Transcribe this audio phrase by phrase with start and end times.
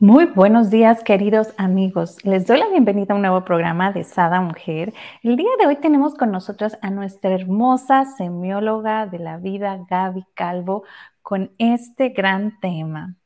[0.00, 2.24] muy buenos días, queridos amigos.
[2.24, 4.94] Les doy la bienvenida a un nuevo programa de Sada Mujer.
[5.24, 10.24] El día de hoy tenemos con nosotros a nuestra hermosa semióloga de la vida, Gaby
[10.34, 10.84] Calvo,
[11.20, 13.16] con este gran tema,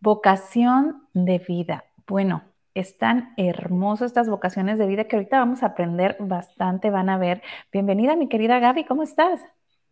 [0.00, 1.84] vocación de vida.
[2.06, 7.18] Bueno, están hermosas estas vocaciones de vida que ahorita vamos a aprender bastante, van a
[7.18, 7.42] ver.
[7.70, 9.42] Bienvenida, mi querida Gaby, ¿cómo estás?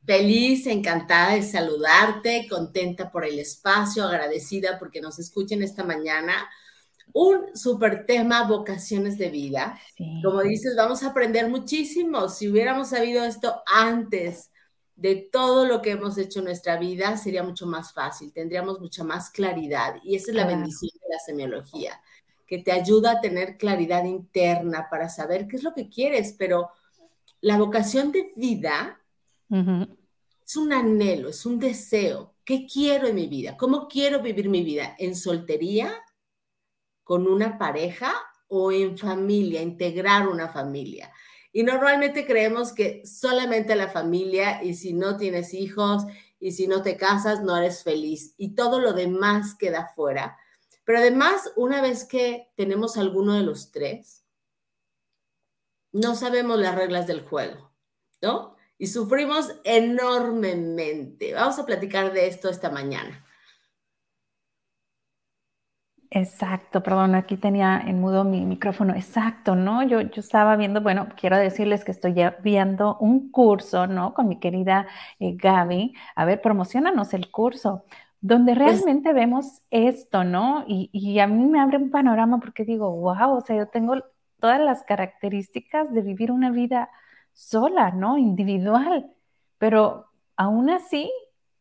[0.07, 6.49] Feliz, encantada de saludarte, contenta por el espacio, agradecida porque nos escuchen esta mañana.
[7.13, 9.81] Un súper tema, vocaciones de vida.
[10.23, 12.29] Como dices, vamos a aprender muchísimo.
[12.29, 14.53] Si hubiéramos sabido esto antes
[14.95, 19.03] de todo lo que hemos hecho en nuestra vida, sería mucho más fácil, tendríamos mucha
[19.03, 19.97] más claridad.
[20.05, 22.01] Y esa es la bendición de la semiología,
[22.47, 26.71] que te ayuda a tener claridad interna para saber qué es lo que quieres, pero
[27.41, 29.01] la vocación de vida
[29.49, 32.35] es un anhelo, es un deseo.
[32.45, 33.57] ¿Qué quiero en mi vida?
[33.57, 34.95] ¿Cómo quiero vivir mi vida?
[34.99, 35.93] ¿En soltería?
[37.03, 38.13] ¿Con una pareja?
[38.49, 39.63] ¿O en familia?
[39.63, 41.13] Integrar una familia.
[41.53, 46.05] Y normalmente creemos que solamente la familia y si no tienes hijos
[46.39, 50.37] y si no te casas no eres feliz y todo lo demás queda fuera.
[50.85, 54.25] Pero además, una vez que tenemos alguno de los tres,
[55.93, 57.73] no sabemos las reglas del juego,
[58.23, 58.56] ¿no?
[58.79, 61.35] Y sufrimos enormemente.
[61.35, 63.25] Vamos a platicar de esto esta mañana.
[66.11, 68.95] Exacto, perdón, aquí tenía en mudo mi micrófono.
[68.95, 69.83] Exacto, ¿no?
[69.83, 74.15] Yo, yo estaba viendo, bueno, quiero decirles que estoy viendo un curso, ¿no?
[74.15, 74.87] Con mi querida
[75.19, 75.95] eh, Gaby.
[76.15, 77.85] A ver, promocionanos el curso,
[78.21, 80.65] donde pues realmente vemos esto, ¿no?
[80.69, 83.95] Y, y a mí me abre un panorama porque digo, wow, o sea, yo tengo
[84.41, 86.89] todas las características de vivir una vida
[87.37, 88.17] sola, ¿no?
[88.17, 89.13] Individual,
[89.59, 91.13] pero aún así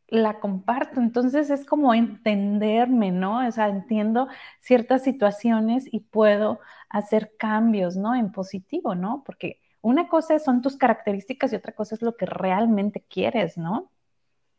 [0.08, 1.02] la comparto.
[1.02, 3.46] Entonces es como entenderme, ¿no?
[3.48, 4.28] O sea, entiendo
[4.60, 6.60] ciertas situaciones y puedo
[6.90, 8.16] hacer cambios, ¿no?
[8.16, 9.24] En positivo, ¿no?
[9.26, 13.92] Porque una cosa son tus características y otra cosa es lo que realmente quieres, ¿no?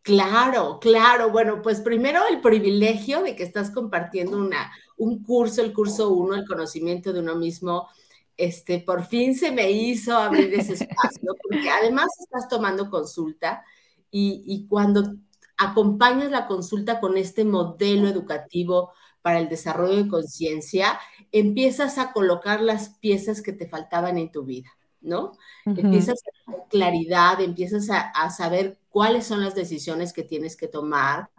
[0.02, 1.30] Claro, claro.
[1.30, 6.34] Bueno, pues primero el privilegio de que estás compartiendo una, un curso, el curso uno,
[6.34, 7.88] el conocimiento de uno mismo,
[8.36, 13.62] este, por fin se me hizo abrir ese espacio, porque además estás tomando consulta
[14.10, 15.14] y, cuando
[15.58, 20.98] acompañas la consulta con este modelo educativo para el desarrollo de conciencia,
[21.32, 24.70] empiezas a colocar las piezas que te faltaban en tu vida,
[25.00, 25.32] ¿no?
[25.66, 30.68] Empiezas a tener claridad, empiezas a, a, saber cuáles son las decisiones que tienes que
[30.68, 31.30] tomar,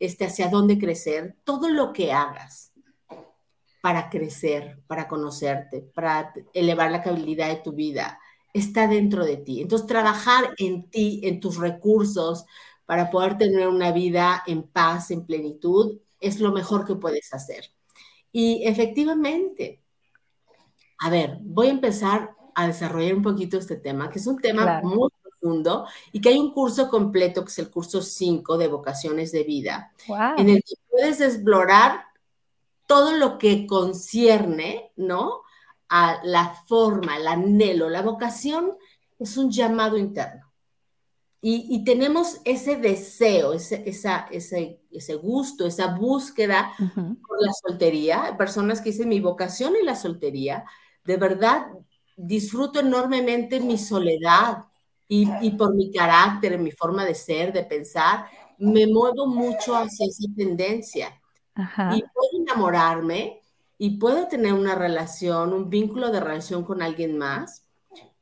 [0.00, 2.73] este, hacia dónde crecer, todo lo que hagas
[3.84, 8.18] para crecer, para conocerte, para elevar la calidad de tu vida,
[8.54, 9.60] está dentro de ti.
[9.60, 12.46] Entonces, trabajar en ti, en tus recursos,
[12.86, 17.72] para poder tener una vida en paz, en plenitud, es lo mejor que puedes hacer.
[18.32, 19.82] Y efectivamente,
[21.00, 24.80] a ver, voy a empezar a desarrollar un poquito este tema, que es un tema
[24.82, 29.30] muy profundo y que hay un curso completo, que es el curso 5 de vocaciones
[29.30, 29.92] de vida,
[30.38, 32.13] en el que puedes explorar
[32.86, 35.42] todo lo que concierne, ¿no?
[35.88, 38.76] A la forma, el anhelo, la vocación
[39.18, 40.52] es un llamado interno.
[41.46, 48.34] Y, tenemos ese deseo, ese, esa, ese, ese gusto, esa búsqueda por la soltería.
[48.38, 50.64] Personas que dicen mi vocación es la soltería.
[51.04, 51.66] De verdad,
[52.16, 54.64] disfruto enormemente mi soledad
[55.06, 58.24] y, y por mi carácter, mi forma de ser, de pensar,
[58.56, 61.12] me muevo mucho hacia esa tendencia
[61.56, 63.42] y puedo enamorarme
[63.78, 67.64] y puedo tener una relación, un vínculo de relación con alguien más,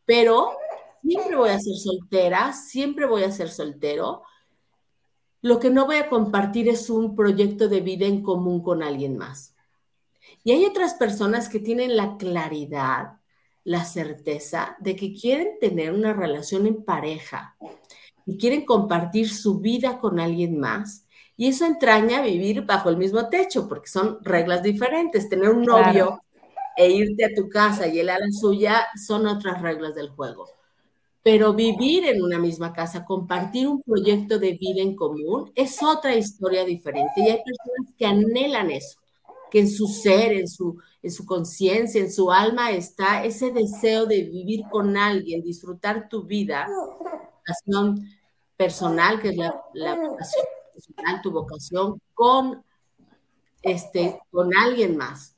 [0.04, 0.56] pero
[1.02, 4.22] siempre voy a ser soltera, siempre voy a ser soltero.
[5.40, 9.16] Lo que no voy a compartir es un proyecto de vida en común con alguien
[9.16, 9.54] más.
[10.44, 13.18] Y hay otras personas que tienen la claridad,
[13.64, 17.56] la certeza de que quieren tener una relación en pareja
[18.26, 21.06] y quieren compartir su vida con alguien más
[21.42, 25.28] y eso entraña vivir bajo el mismo techo, porque son reglas diferentes.
[25.28, 26.22] Tener un novio
[26.76, 30.46] e irte a tu casa y él a la suya son otras reglas del juego.
[31.20, 36.14] Pero vivir en una misma casa, compartir un proyecto de vida en común, es otra
[36.14, 37.14] historia diferente.
[37.16, 39.00] Y hay personas que anhelan eso,
[39.50, 44.06] que en su ser, en su, en su conciencia, en su alma está ese deseo
[44.06, 46.68] de vivir con alguien, disfrutar tu vida,
[47.36, 48.00] vocación
[48.56, 50.46] personal, que es la, vocación
[51.22, 52.64] tu vocación con,
[53.62, 55.36] este, con alguien más.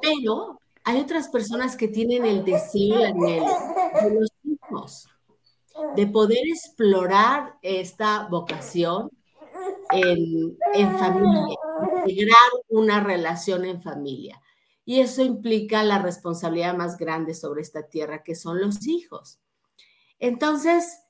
[0.00, 3.46] Pero hay otras personas que tienen el deseo y el anhelo
[4.02, 5.08] de los hijos,
[5.96, 9.10] de poder explorar esta vocación
[9.90, 11.56] en, en familia,
[12.04, 12.36] integrar
[12.68, 14.40] una relación en familia.
[14.84, 19.38] Y eso implica la responsabilidad más grande sobre esta tierra, que son los hijos.
[20.18, 21.02] Entonces,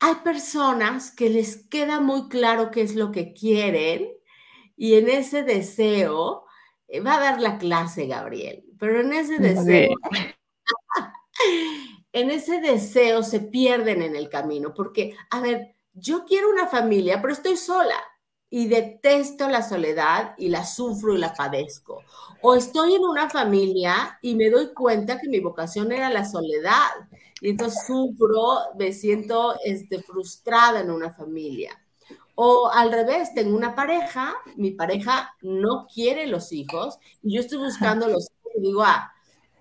[0.00, 4.08] hay personas que les queda muy claro qué es lo que quieren
[4.76, 6.44] y en ese deseo,
[6.88, 9.94] eh, va a dar la clase, Gabriel, pero en ese deseo,
[12.12, 17.22] en ese deseo se pierden en el camino, porque, a ver, yo quiero una familia,
[17.22, 17.96] pero estoy sola
[18.50, 22.02] y detesto la soledad y la sufro y la padezco.
[22.42, 26.90] O estoy en una familia y me doy cuenta que mi vocación era la soledad
[27.40, 31.78] y entonces sufro, me siento este, frustrada en una familia.
[32.34, 37.58] O al revés, tengo una pareja, mi pareja no quiere los hijos y yo estoy
[37.58, 39.12] buscando los hijos y digo, ah,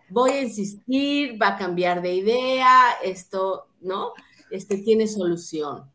[0.10, 4.12] voy a insistir, va a cambiar de idea, esto, ¿no?
[4.52, 5.90] Este tiene solución.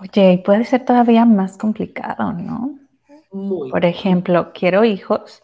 [0.00, 2.78] Oye, puede ser todavía más complicado, ¿no?
[3.32, 3.70] Muy.
[3.70, 5.42] Por ejemplo, quiero hijos,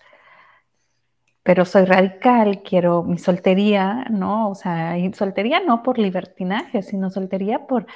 [1.49, 4.51] pero soy radical, quiero mi soltería, ¿no?
[4.51, 7.87] O sea, y soltería no por libertinaje, sino soltería por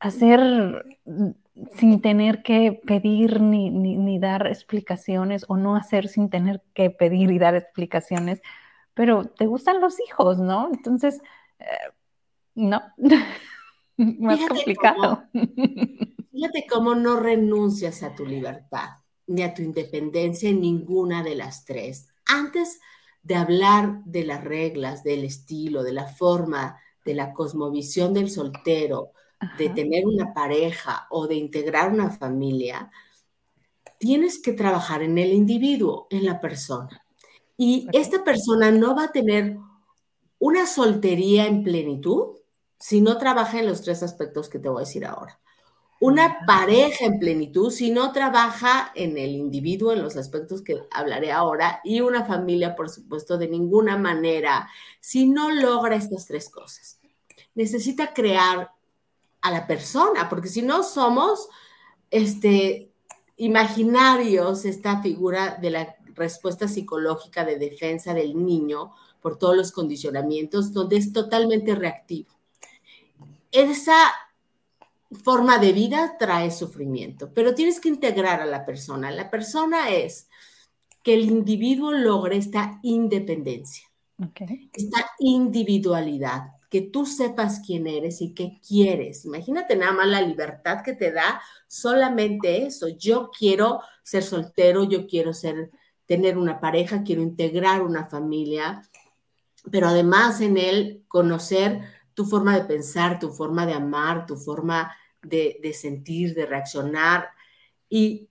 [0.00, 0.84] hacer
[1.76, 7.30] sin tener que pedir ni, ni, dar explicaciones o no hacer sin tener que pedir
[7.30, 8.42] y dar explicaciones,
[8.92, 10.68] pero te gustan los hijos, ¿no?
[10.72, 11.20] Entonces,
[11.60, 11.64] eh,
[12.56, 12.82] no.
[13.98, 15.22] Más complicado.
[16.32, 18.88] fíjate cómo no renuncias a tu libertad
[19.28, 22.08] ni a tu independencia en ninguna de las tres.
[22.26, 22.80] Antes
[23.26, 29.10] de hablar de las reglas, del estilo, de la forma, de la cosmovisión del soltero,
[29.58, 32.88] de tener una pareja o de integrar una familia,
[33.98, 37.04] tienes que trabajar en el individuo, en la persona.
[37.56, 39.56] Y esta persona no va a tener
[40.38, 42.36] una soltería en plenitud
[42.78, 45.40] si no trabaja en los tres aspectos que te voy a decir ahora.
[46.00, 51.32] Una pareja en plenitud si no trabaja en el individuo, en los aspectos que hablaré
[51.32, 54.68] ahora, y una familia, por supuesto, de ninguna manera,
[55.00, 57.00] si no logra estas tres cosas.
[57.54, 58.70] Necesita crear
[59.40, 61.48] a la persona, porque si no somos
[62.10, 62.90] este,
[63.36, 68.92] imaginarios, esta figura de la respuesta psicológica de defensa del niño
[69.22, 72.36] por todos los condicionamientos, donde es totalmente reactivo
[73.56, 74.12] esa
[75.22, 79.10] forma de vida trae sufrimiento, pero tienes que integrar a la persona.
[79.10, 80.28] La persona es
[81.02, 83.86] que el individuo logre esta independencia,
[84.72, 89.24] esta individualidad, que tú sepas quién eres y qué quieres.
[89.24, 92.88] Imagínate nada más la libertad que te da solamente eso.
[92.88, 95.70] Yo quiero ser soltero, yo quiero ser
[96.06, 98.82] tener una pareja, quiero integrar una familia,
[99.70, 101.82] pero además en él conocer
[102.14, 104.90] tu forma de pensar, tu forma de amar, tu forma
[105.28, 107.28] de, sentir, de reaccionar
[107.88, 108.28] y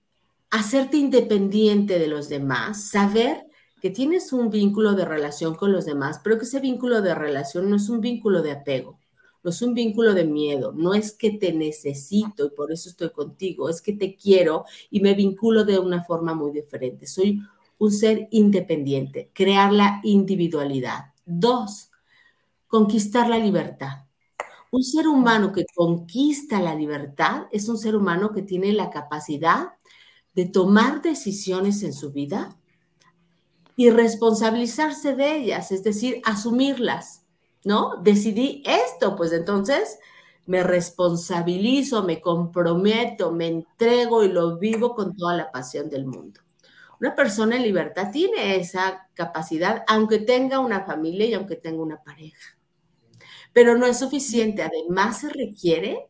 [0.50, 3.46] hacerte independiente de los demás, saber
[3.80, 7.68] que tienes un vínculo de relación con los demás, pero que ese vínculo de relación
[7.68, 8.98] no es un vínculo de apego,
[9.42, 13.10] no es un vínculo de miedo, no es que te necesito y por eso estoy
[13.10, 17.06] contigo, es que te quiero y me vinculo de una forma muy diferente.
[17.06, 17.40] Soy
[17.78, 21.12] un ser independiente, crear la individualidad.
[21.24, 21.90] Dos,
[22.66, 24.05] conquistar la libertad.
[24.70, 29.74] Un ser humano que conquista la libertad es un ser humano que tiene la capacidad
[30.34, 32.56] de tomar decisiones en su vida
[33.76, 37.22] y responsabilizarse de ellas, es decir, asumirlas,
[37.64, 37.96] ¿no?
[38.02, 39.98] Decidí esto, pues entonces
[40.46, 46.40] me responsabilizo, me comprometo, me entrego y lo vivo con toda la pasión del mundo.
[47.00, 52.02] Una persona en libertad tiene esa capacidad, aunque tenga una familia y aunque tenga una
[52.02, 52.55] pareja
[53.56, 54.62] pero no es suficiente.
[54.62, 56.08] Además se requiere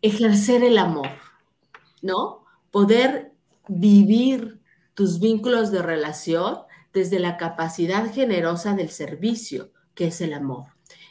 [0.00, 1.10] ejercer el amor,
[2.00, 2.46] ¿no?
[2.70, 3.34] Poder
[3.68, 4.62] vivir
[4.94, 6.60] tus vínculos de relación
[6.94, 10.64] desde la capacidad generosa del servicio, que es el amor.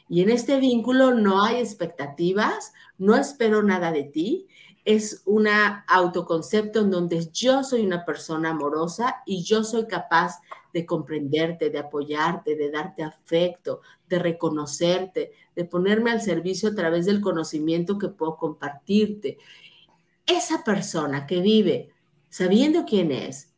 [0.10, 4.48] Y en este vínculo no hay expectativas, no espero nada de ti,
[4.86, 5.48] es un
[5.88, 10.40] autoconcepto en donde yo soy una persona amorosa y yo soy capaz
[10.74, 17.06] de comprenderte, de apoyarte, de darte afecto, de reconocerte, de ponerme al servicio a través
[17.06, 19.38] del conocimiento que puedo compartirte.
[20.26, 21.90] Esa persona que vive
[22.30, 23.50] sabiendo quién es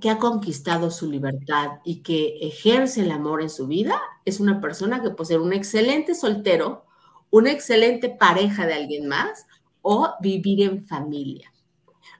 [0.00, 4.60] que ha conquistado su libertad y que ejerce el amor en su vida es una
[4.60, 6.84] persona que puede ser un excelente soltero,
[7.30, 9.46] una excelente pareja de alguien más
[9.82, 11.52] o vivir en familia.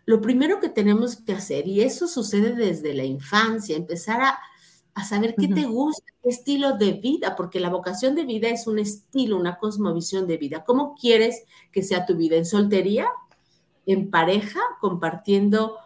[0.07, 4.39] Lo primero que tenemos que hacer, y eso sucede desde la infancia, empezar a,
[5.09, 8.79] saber qué te gusta, qué estilo de vida, porque la vocación de vida es un
[8.79, 10.63] estilo, una cosmovisión de vida.
[10.65, 12.37] ¿Cómo quieres que sea tu vida?
[12.37, 13.07] ¿En soltería?
[13.87, 14.61] ¿En pareja?
[14.79, 15.79] ¿Compartiendo?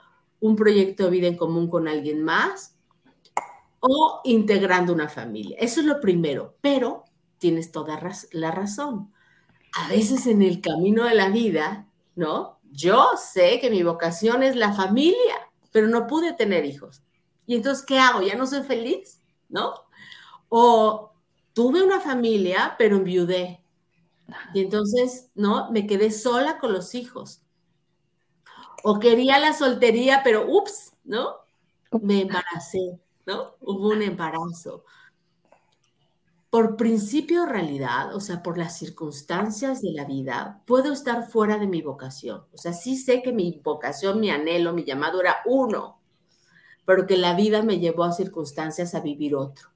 [0.45, 2.77] un proyecto de vida en común con alguien más
[3.81, 5.57] o integrando una familia.
[5.59, 7.05] Eso es lo primero, pero
[7.39, 7.99] tienes toda
[8.33, 9.11] la razón.
[9.77, 12.59] A veces en el camino de la vida, ¿no?
[12.71, 17.03] Yo sé que mi vocación es la familia, pero no pude tener hijos.
[17.47, 18.23] Y entonces, ¿qué hago?
[18.23, 19.21] ¿Ya no soy feliz?
[19.49, 19.75] ¿No?
[20.49, 21.13] O
[21.53, 23.63] tuve una familia, pero enviudé.
[24.55, 25.71] Y entonces, ¿no?
[25.71, 27.45] Me quedé sola con los hijos
[28.87, 31.37] o quería la soltería, pero ups, ¿no?
[32.03, 33.55] Me embaracé, ¿no?
[33.61, 34.85] Hubo un embarazo.
[36.55, 41.67] Por principio realidad, o sea, por las circunstancias de la vida, puedo estar fuera de
[41.67, 42.45] mi vocación.
[42.53, 45.99] O sea, sí sé que mi vocación, mi anhelo, mi llamado era uno,
[46.85, 49.71] pero que la vida me llevó a circunstancias a vivir otro.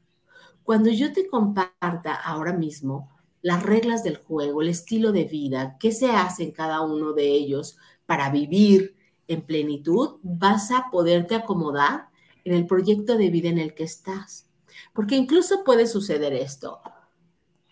[0.62, 3.10] Cuando yo te comparta ahora mismo
[3.42, 7.26] las reglas del juego, el estilo de vida, qué se hace en cada uno de
[7.26, 8.94] ellos para vivir
[9.26, 12.10] en plenitud, vas a poderte acomodar
[12.44, 14.47] en el proyecto de vida en el que estás.
[14.92, 16.80] Porque incluso puede suceder esto.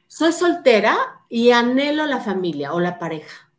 [0.07, 0.97] Soy soltera
[1.29, 3.53] y anhelo la familia o la pareja,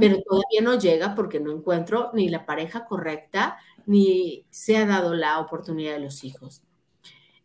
[0.00, 5.14] pero todavía no llega porque no encuentro ni la pareja correcta ni se ha dado
[5.14, 6.62] la oportunidad de los hijos.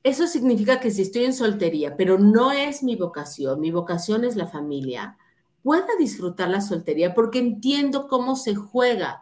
[0.03, 4.36] Eso significa que si estoy en soltería, pero no es mi vocación, mi vocación es
[4.36, 5.17] la familia,
[5.63, 9.22] pueda disfrutar la soltería porque entiendo cómo se juega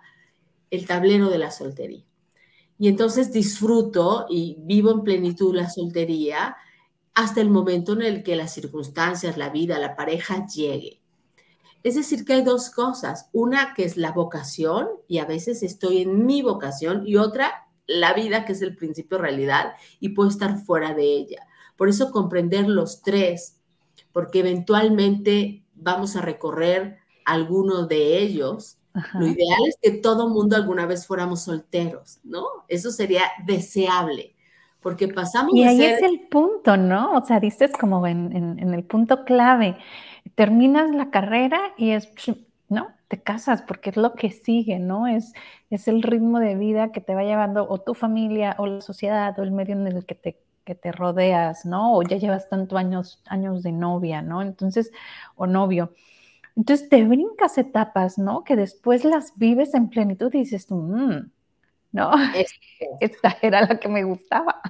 [0.72, 2.06] el tablero de la soltería.
[2.82, 6.58] Y entonces disfruto y vivo en plenitud la soltería
[7.14, 11.00] hasta el momento en el que las circunstancias, la vida, la pareja llegue.
[11.84, 13.30] Es decir, que hay dos cosas.
[13.34, 18.14] Una que es la vocación y a veces estoy en mi vocación y otra la
[18.14, 21.46] vida que es el principio realidad y puedo estar fuera de ella.
[21.78, 23.60] Por eso comprender los tres,
[24.12, 28.80] porque eventualmente vamos a recorrer alguno de ellos
[29.14, 32.46] lo ideal es que todo mundo alguna vez fuéramos solteros, ¿no?
[32.68, 34.36] Eso sería deseable,
[34.82, 35.54] porque pasamos...
[35.54, 37.18] Y ahí es el punto, ¿no?
[37.18, 39.78] O sea, dices como en, el punto clave,
[40.36, 42.10] terminas la carrera y es,
[42.68, 42.90] ¿no?
[43.08, 45.08] Te casas porque es lo que sigue, ¿no?
[45.08, 45.34] Es,
[45.70, 49.38] es el ritmo de vida que te va llevando o tu familia o la sociedad
[49.40, 51.96] o el medio en el que te que te rodeas, ¿no?
[51.96, 54.42] O ya llevas tantos años, años de novia, ¿no?
[54.42, 54.92] Entonces,
[55.36, 55.94] o novio.
[56.62, 58.44] Entonces te brincas etapas, ¿no?
[58.44, 61.32] Que después las vives en plenitud y dices tú, mm,
[61.92, 62.12] no,
[63.00, 64.62] esta era la que me gustaba.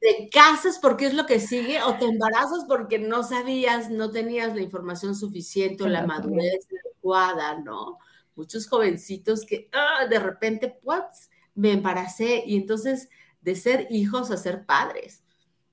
[0.00, 4.54] Te casas porque es lo que sigue o te embarazas porque no sabías, no tenías
[4.54, 7.98] la información suficiente o la madurez adecuada, ¿no?
[8.34, 13.10] Muchos jovencitos que ah, de repente, pues, me embaracé y entonces
[13.42, 15.22] de ser hijos a ser padres.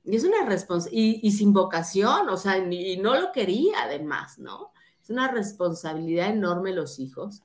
[0.04, 4.74] Y es una responsabilidad, y, sin vocación, o sea, y no lo quería además, ¿no?
[5.10, 7.44] Una responsabilidad enorme los hijos.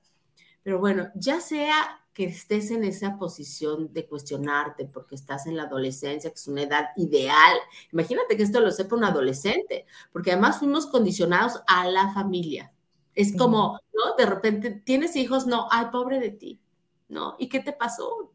[0.62, 5.64] Pero bueno, ya sea que estés en esa posición de cuestionarte porque estás en la
[5.64, 7.58] adolescencia, que es una edad ideal.
[7.92, 12.72] Imagínate que esto lo sepa un adolescente, porque además fuimos condicionados a la familia.
[13.14, 14.16] Es como, ¿no?
[14.16, 15.46] De repente, ¿tienes hijos?
[15.46, 16.60] No, ay, pobre de ti,
[17.08, 17.34] ¿no?
[17.38, 18.32] ¿Y qué te pasó?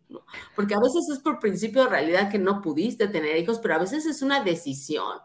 [0.56, 3.80] Porque a veces es por principio de realidad que no pudiste tener hijos, pero a
[3.80, 5.20] veces es una decisión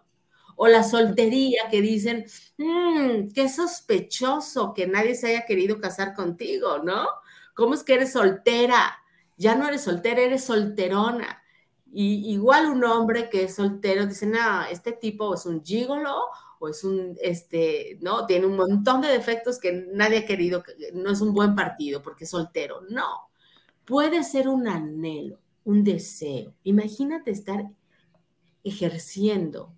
[0.57, 2.27] o la soltería que dicen,
[2.59, 7.07] mmm, qué sospechoso que nadie se haya querido casar contigo, ¿no?
[7.55, 8.99] ¿Cómo es que eres soltera?
[9.37, 11.43] Ya no eres soltera, eres solterona.
[11.93, 16.17] Y igual un hombre que es soltero dice, no, este tipo es un gigolo
[16.59, 21.11] o es un, este, no, tiene un montón de defectos que nadie ha querido, no
[21.11, 22.81] es un buen partido porque es soltero.
[22.89, 23.29] No,
[23.85, 26.55] puede ser un anhelo, un deseo.
[26.65, 27.71] Imagínate estar
[28.65, 29.73] ejerciendo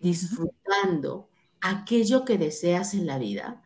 [0.00, 1.28] disfrutando
[1.60, 3.62] aquello que deseas en la vida,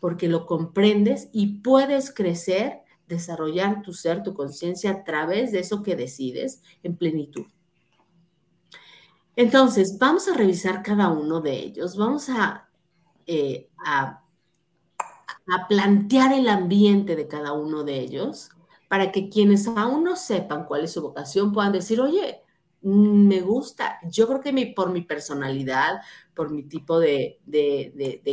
[0.00, 5.82] porque lo comprendes y puedes crecer, desarrollar tu ser, tu conciencia a través de eso
[5.82, 7.46] que decides en plenitud.
[9.36, 12.68] Entonces, vamos a revisar cada uno de ellos, vamos a,
[13.26, 14.22] eh, a,
[14.98, 18.50] a plantear el ambiente de cada uno de ellos
[18.88, 22.41] para que quienes aún no sepan cuál es su vocación puedan decir, oye,
[22.82, 23.98] me gusta.
[24.10, 26.00] Yo creo que mi, por mi personalidad,
[26.34, 27.38] por mi tipo de,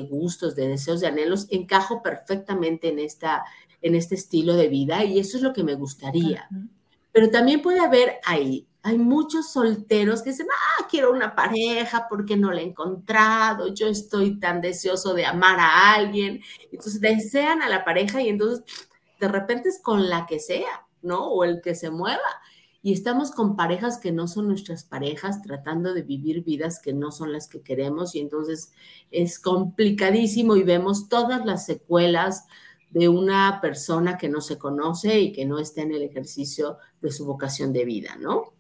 [0.10, 3.44] gustos, de deseos, de anhelos, encajo perfectamente en, esta,
[3.82, 6.50] en este estilo de vida y eso es lo que me gustaría.
[7.12, 12.38] Pero también puede haber ahí, hay muchos solteros que dicen, ah, quiero una pareja porque
[12.38, 16.42] no la he encontrado, yo estoy tan deseoso de amar a alguien.
[16.72, 18.64] Entonces desean a la pareja y entonces
[19.20, 21.28] de repente es con la que sea, ¿no?
[21.28, 22.20] O el que se mueva.
[22.82, 27.12] Y estamos con parejas que no son nuestras parejas, tratando de vivir vidas que no
[27.12, 28.72] son las que queremos y entonces
[29.12, 32.46] es complicadísimo y vemos todas las secuelas
[32.92, 37.12] de una persona que no se conoce y que no está en el ejercicio de
[37.12, 38.54] su vocación de vida, ¿no?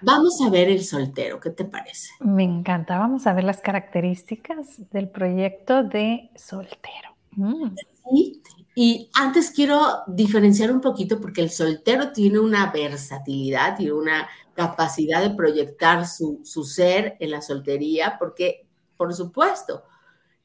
[0.00, 2.10] Vamos a ver el soltero, ¿qué te parece?
[2.20, 7.16] Me encanta, vamos a ver las características del proyecto de soltero.
[7.32, 7.74] Mm.
[8.10, 8.42] Sí,
[8.74, 15.20] y antes quiero diferenciar un poquito porque el soltero tiene una versatilidad y una capacidad
[15.20, 19.84] de proyectar su, ser en la soltería, porque por supuesto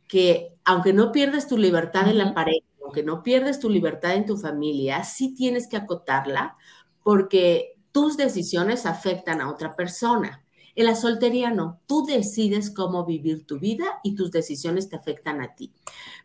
[0.07, 4.25] que aunque no pierdes tu libertad en la pareja, aunque no pierdes tu libertad en
[4.25, 6.55] tu familia, sí tienes que acotarla
[7.03, 10.43] porque tus decisiones afectan a otra persona.
[10.77, 15.41] En la soltería no, tú decides cómo vivir tu vida y tus decisiones te afectan
[15.41, 15.74] a ti.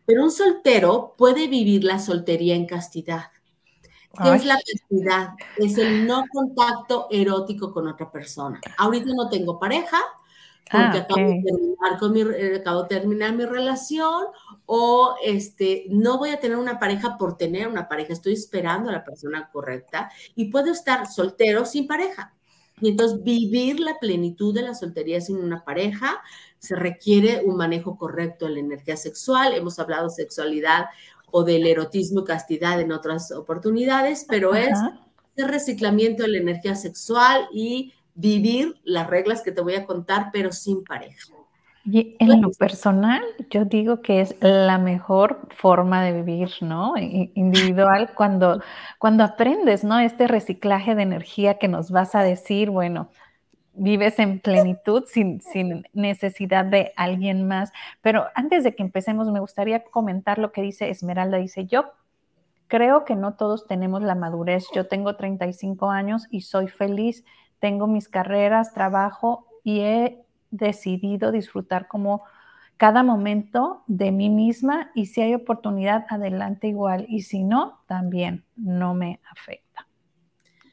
[0.05, 3.31] Pero un soltero puede vivir la soltería en castidad.
[4.21, 5.29] ¿Qué es la castidad?
[5.57, 8.61] Es el no contacto erótico con otra persona.
[8.77, 9.97] Ahorita no tengo pareja
[10.71, 14.25] porque ah, acabo, de terminar con mi, eh, acabo de terminar mi relación
[14.67, 18.93] o este, no voy a tener una pareja por tener una pareja, estoy esperando a
[18.93, 22.35] la persona correcta y puedo estar soltero sin pareja.
[22.81, 26.21] Y entonces vivir la plenitud de la soltería sin una pareja
[26.59, 29.53] se requiere un manejo correcto de la energía sexual.
[29.53, 30.85] Hemos hablado de sexualidad
[31.31, 34.77] o del erotismo y castidad en otras oportunidades, pero es
[35.35, 40.29] el reciclamiento de la energía sexual y vivir las reglas que te voy a contar,
[40.31, 41.33] pero sin pareja.
[41.85, 46.93] Y en lo personal, yo digo que es la mejor forma de vivir, ¿no?
[46.97, 48.61] Individual, cuando,
[48.99, 49.99] cuando aprendes, ¿no?
[49.99, 53.09] Este reciclaje de energía que nos vas a decir, bueno,
[53.73, 57.73] vives en plenitud sin, sin necesidad de alguien más.
[58.01, 61.37] Pero antes de que empecemos, me gustaría comentar lo que dice Esmeralda.
[61.37, 61.91] Dice, yo
[62.67, 64.67] creo que no todos tenemos la madurez.
[64.73, 67.25] Yo tengo 35 años y soy feliz.
[67.59, 70.22] Tengo mis carreras, trabajo y he
[70.53, 72.23] decidido disfrutar como
[72.77, 77.05] cada momento de mí misma y si hay oportunidad, adelante igual.
[77.09, 79.87] Y si no, también no me afecta.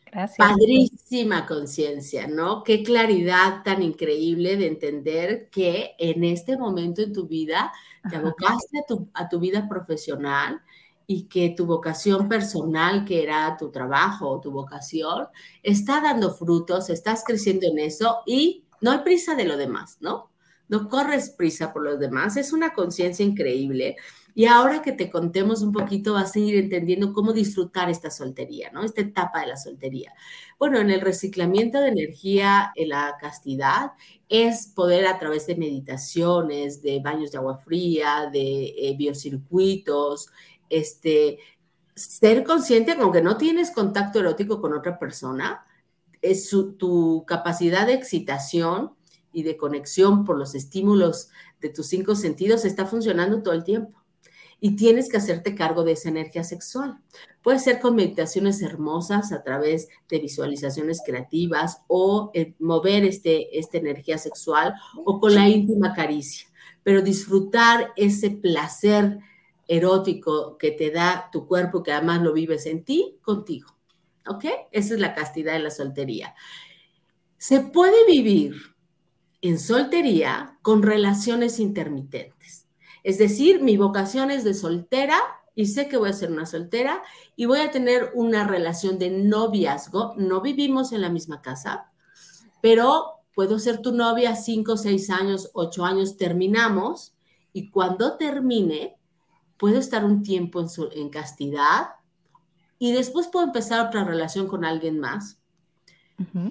[0.07, 0.39] Gracias.
[0.39, 2.65] Padrísima conciencia, ¿no?
[2.65, 7.73] Qué claridad tan increíble de entender que en este momento en tu vida
[8.09, 10.61] te abocaste a tu, a tu vida profesional
[11.07, 15.29] y que tu vocación personal, que era tu trabajo o tu vocación,
[15.63, 20.31] está dando frutos, estás creciendo en eso y no hay prisa de lo demás, ¿no?
[20.69, 23.97] No corres prisa por los demás, es una conciencia increíble.
[24.35, 28.71] Y ahora que te contemos un poquito, vas a ir entendiendo cómo disfrutar esta soltería,
[28.71, 28.85] ¿no?
[28.85, 30.13] Esta etapa de la soltería.
[30.59, 33.93] Bueno, en el reciclamiento de energía, en la castidad,
[34.29, 40.29] es poder a través de meditaciones, de baños de agua fría, de eh, biocircuitos,
[40.69, 41.39] este,
[41.97, 45.67] ser consciente que aunque no tienes contacto erótico con otra persona,
[46.23, 48.93] es tu capacidad de excitación
[49.33, 51.29] y de conexión por los estímulos
[51.61, 53.99] de tus cinco sentidos está funcionando todo el tiempo.
[54.63, 56.99] Y tienes que hacerte cargo de esa energía sexual.
[57.43, 63.79] Puede ser con meditaciones hermosas a través de visualizaciones creativas o eh, mover este, esta
[63.79, 66.47] energía sexual o con la íntima caricia.
[66.83, 69.19] Pero disfrutar ese placer
[69.67, 73.80] erótico que te da tu cuerpo, que además lo vives en ti, contigo.
[74.27, 74.45] ¿Ok?
[74.71, 76.35] Esa es la castidad de la soltería.
[77.39, 78.55] Se puede vivir
[79.41, 82.67] en soltería con relaciones intermitentes.
[83.03, 85.19] Es decir, mi vocación es de soltera
[85.55, 87.03] y sé que voy a ser una soltera
[87.37, 90.15] y voy a tener una relación de noviazgo.
[90.17, 91.91] No vivimos en la misma casa,
[92.61, 97.15] pero puedo ser tu novia cinco, seis años, ocho años, terminamos
[97.53, 98.97] y cuando termine,
[99.57, 101.89] puedo estar un tiempo en, en castidad,
[102.81, 105.39] y después puedo empezar otra relación con alguien más,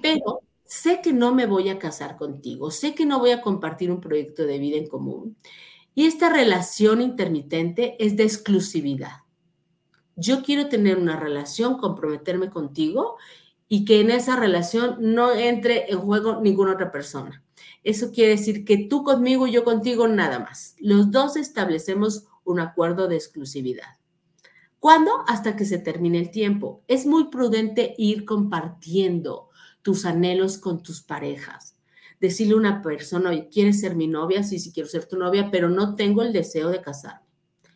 [0.00, 3.90] pero sé que no me voy a casar contigo, sé que no voy a compartir
[3.90, 5.36] un proyecto de vida en común.
[5.92, 9.24] Y esta relación intermitente es de exclusividad.
[10.14, 13.16] Yo quiero tener una relación, comprometerme contigo
[13.66, 17.42] y que en esa relación no entre en juego ninguna otra persona.
[17.82, 20.76] Eso quiere decir que tú conmigo y yo contigo nada más.
[20.78, 23.99] Los dos establecemos un acuerdo de exclusividad.
[24.80, 25.12] ¿Cuándo?
[25.28, 26.82] Hasta que se termine el tiempo.
[26.88, 29.50] Es muy prudente ir compartiendo
[29.82, 31.76] tus anhelos con tus parejas.
[32.18, 34.42] Decirle a una persona, oye, ¿quieres ser mi novia?
[34.42, 37.28] Sí, sí quiero ser tu novia, pero no tengo el deseo de casarme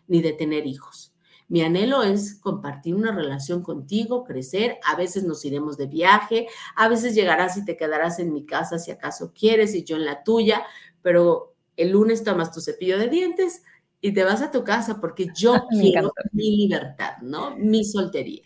[0.07, 1.15] ni de tener hijos.
[1.49, 4.79] Mi anhelo es compartir una relación contigo, crecer.
[4.85, 8.79] A veces nos iremos de viaje, a veces llegarás y te quedarás en mi casa
[8.79, 10.65] si acaso quieres y yo en la tuya,
[11.03, 13.63] pero el lunes tomas tu cepillo de dientes
[14.05, 17.57] y te vas a tu casa porque yo quiero mi libertad, ¿no?
[17.57, 18.43] Mi soltería.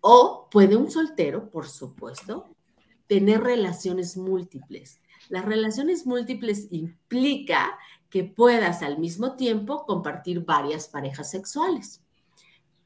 [0.00, 2.46] O puede un soltero, por supuesto,
[3.08, 5.00] tener relaciones múltiples.
[5.28, 7.76] Las relaciones múltiples implica
[8.08, 12.00] que puedas al mismo tiempo compartir varias parejas sexuales,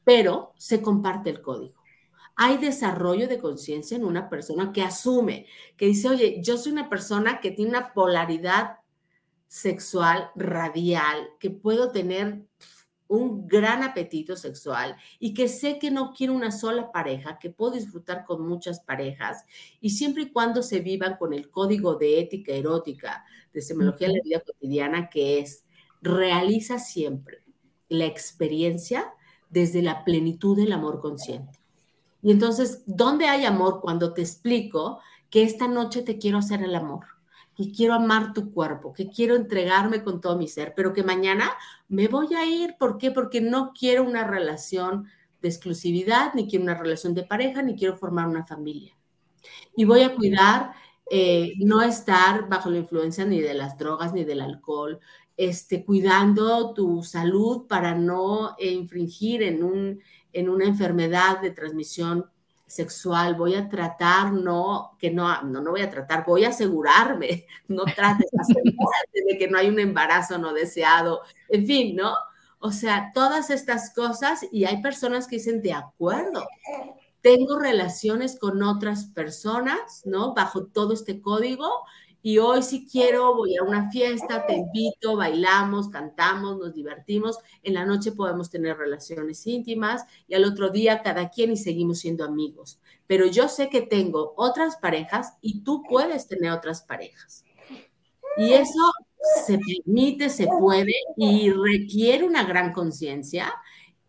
[0.03, 1.75] pero se comparte el código.
[2.35, 5.45] Hay desarrollo de conciencia en una persona que asume,
[5.77, 8.77] que dice, oye, yo soy una persona que tiene una polaridad
[9.53, 12.41] sexual radial, que puedo tener
[13.07, 17.73] un gran apetito sexual y que sé que no quiero una sola pareja, que puedo
[17.73, 19.45] disfrutar con muchas parejas
[19.79, 24.15] y siempre y cuando se vivan con el código de ética erótica de semología de
[24.15, 25.65] la vida cotidiana que es
[26.01, 27.43] realiza siempre
[27.89, 29.13] la experiencia
[29.51, 31.59] desde la plenitud del amor consciente.
[32.23, 36.73] Y entonces, ¿dónde hay amor cuando te explico que esta noche te quiero hacer el
[36.73, 37.12] amor?
[37.55, 41.51] Que quiero amar tu cuerpo, que quiero entregarme con todo mi ser, pero que mañana
[41.87, 42.75] me voy a ir.
[42.79, 43.11] ¿Por qué?
[43.11, 45.07] Porque no quiero una relación
[45.41, 48.95] de exclusividad, ni quiero una relación de pareja, ni quiero formar una familia.
[49.75, 50.73] Y voy a cuidar
[51.09, 54.99] eh, no estar bajo la influencia ni de las drogas ni del alcohol,
[55.35, 62.25] este, cuidando tu salud para no infringir en, un, en una enfermedad de transmisión
[62.65, 67.45] sexual, voy a tratar, no, que no, no, no voy a tratar, voy a asegurarme,
[67.67, 68.29] no trates
[69.13, 72.13] de que no hay un embarazo no deseado, en fin, ¿no?
[72.59, 76.47] O sea, todas estas cosas y hay personas que dicen, de acuerdo,
[77.21, 80.33] tengo relaciones con otras personas, ¿no?
[80.33, 81.69] Bajo todo este código
[82.25, 87.73] y hoy si quiero voy a una fiesta, te invito, bailamos, cantamos, nos divertimos, en
[87.73, 92.23] la noche podemos tener relaciones íntimas y al otro día cada quien y seguimos siendo
[92.23, 92.79] amigos.
[93.07, 97.43] Pero yo sé que tengo otras parejas y tú puedes tener otras parejas.
[98.37, 98.91] Y eso
[99.45, 103.53] se permite, se puede y requiere una gran conciencia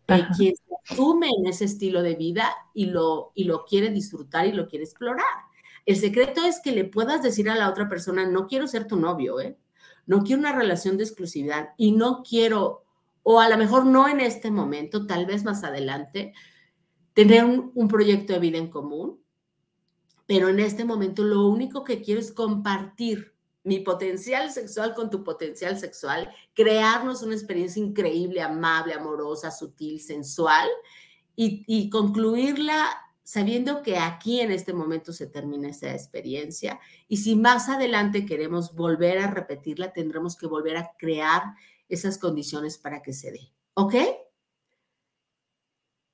[0.07, 4.45] de quien se asume en ese estilo de vida y lo, y lo quiere disfrutar
[4.45, 5.25] y lo quiere explorar.
[5.85, 8.97] El secreto es que le puedas decir a la otra persona, no quiero ser tu
[8.97, 9.57] novio, ¿eh?
[10.07, 12.83] No quiero una relación de exclusividad y no quiero,
[13.23, 16.33] o a lo mejor no en este momento, tal vez más adelante,
[17.13, 19.19] tener un, proyecto de vida en común,
[20.27, 25.23] pero en este momento lo único que quiero es compartir mi potencial sexual con tu
[25.23, 30.67] potencial sexual, crearnos una experiencia increíble, amable, amorosa, sutil, sensual
[31.35, 37.69] y concluirla sabiendo que aquí en este momento se termina esa experiencia y si más
[37.69, 41.41] adelante queremos volver a repetirla, tendremos que volver a crear
[41.89, 43.51] esas condiciones para que se dé.
[43.73, 43.95] ¿Ok?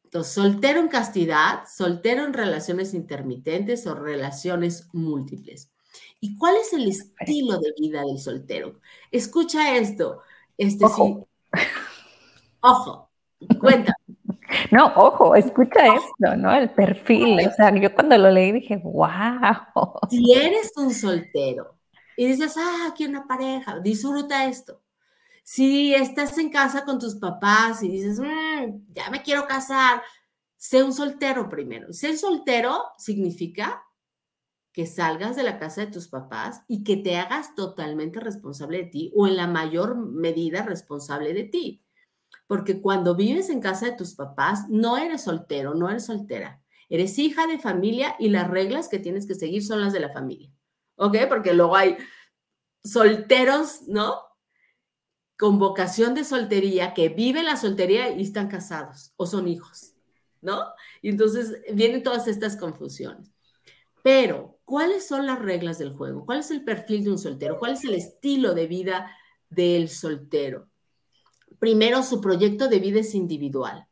[0.06, 5.70] Entonces, soltero en castidad, soltero en relaciones intermitentes o relaciones múltiples.
[6.22, 8.80] ¿Y cuál es el estilo de vida del soltero?
[9.12, 10.22] Escucha esto.
[10.58, 11.28] Este Ojo.
[11.54, 11.60] sí.
[12.62, 13.12] Ojo,
[13.60, 14.01] cuéntame.
[14.72, 16.54] No, ojo, escucha esto, ¿no?
[16.54, 17.48] El perfil.
[17.48, 20.00] O sea, yo cuando lo leí dije, wow.
[20.10, 21.78] Si eres un soltero
[22.18, 24.82] y dices, ah, aquí una pareja, disfruta esto.
[25.44, 30.02] Si estás en casa con tus papás y dices, mm, ya me quiero casar,
[30.56, 31.92] sé un soltero primero.
[31.94, 33.84] Ser soltero significa
[34.72, 38.86] que salgas de la casa de tus papás y que te hagas totalmente responsable de
[38.86, 41.84] ti o en la mayor medida responsable de ti.
[42.52, 46.62] Porque cuando vives en casa de tus papás, no eres soltero, no eres soltera.
[46.90, 50.10] Eres hija de familia y las reglas que tienes que seguir son las de la
[50.10, 50.52] familia.
[50.98, 51.16] ¿Ok?
[51.30, 51.96] Porque luego hay
[52.84, 54.20] solteros, ¿no?
[55.38, 59.94] Con vocación de soltería, que viven la soltería y están casados o son hijos,
[60.42, 60.62] ¿no?
[61.02, 63.32] Y entonces vienen todas estas confusiones.
[64.04, 66.26] Pero, ¿cuáles son las reglas del juego?
[66.26, 67.58] ¿Cuál es el perfil de un soltero?
[67.58, 69.10] ¿Cuál es el estilo de vida
[69.50, 70.71] del soltero?
[71.60, 73.88] Primero su proyecto de vida es individual,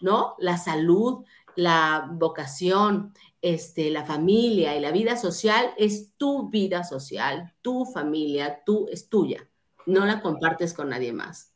[0.00, 0.34] ¿no?
[0.38, 1.24] La salud,
[1.56, 8.62] la vocación, este, la familia y la vida social es tu vida social, tu familia,
[8.64, 9.48] tú es tuya,
[9.86, 11.52] no la compartes con nadie más.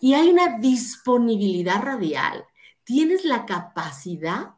[0.00, 2.44] Y hay una disponibilidad radial,
[2.84, 4.54] tienes la capacidad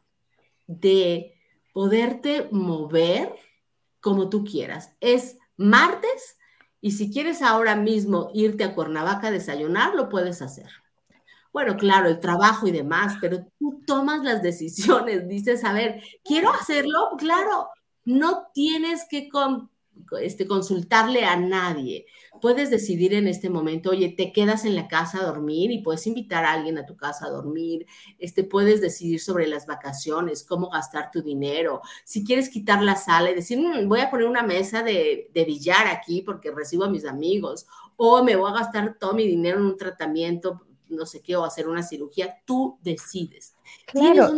[0.67, 1.33] de
[1.73, 3.35] poderte mover
[3.99, 4.93] como tú quieras.
[5.01, 6.37] Es martes
[6.83, 10.69] y si quieres ahora mismo irte a Cuernavaca a desayunar, lo puedes hacer.
[11.53, 16.49] Bueno, claro, el trabajo y demás, pero tú tomas las decisiones, dices, a ver, quiero
[16.49, 17.69] hacerlo, claro,
[18.03, 19.29] no tienes que
[20.19, 22.05] este, consultarle a nadie.
[22.41, 26.05] Puedes decidir en este momento, oye, te quedas en la casa a dormir y puedes
[26.07, 27.85] invitar a alguien a tu casa a dormir.
[28.19, 31.81] Este, puedes decidir sobre las vacaciones, cómo gastar tu dinero.
[32.03, 35.45] Si quieres quitar la sala y decir, mm, voy a poner una mesa de, de
[35.45, 39.59] billar aquí porque recibo a mis amigos, o me voy a gastar todo mi dinero
[39.59, 43.55] en un tratamiento, no sé qué, o hacer una cirugía, tú decides.
[43.85, 44.31] Claro,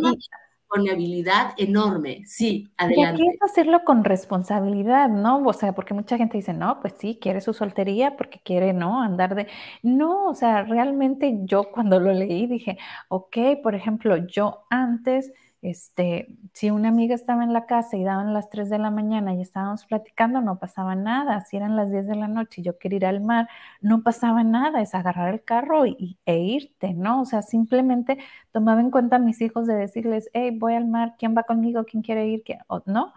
[0.70, 2.22] responsabilidad enorme.
[2.26, 3.22] Sí, adelante.
[3.22, 5.38] Y aquí es hacerlo con responsabilidad, ¿no?
[5.44, 9.00] O sea, porque mucha gente dice, no, pues sí, quiere su soltería porque quiere, ¿no?
[9.02, 9.46] Andar de...
[9.82, 15.32] No, o sea, realmente yo cuando lo leí dije, ok, por ejemplo, yo antes
[15.70, 19.34] este, si una amiga estaba en la casa y daban las 3 de la mañana
[19.34, 21.40] y estábamos platicando, no pasaba nada.
[21.42, 23.48] Si eran las 10 de la noche y yo quería ir al mar,
[23.80, 24.80] no pasaba nada.
[24.80, 27.22] Es agarrar el carro y, e irte, ¿no?
[27.22, 28.18] O sea, simplemente
[28.52, 31.84] tomaba en cuenta a mis hijos de decirles, hey, voy al mar, ¿quién va conmigo?
[31.84, 32.44] ¿Quién quiere ir?
[32.86, 33.12] ¿No?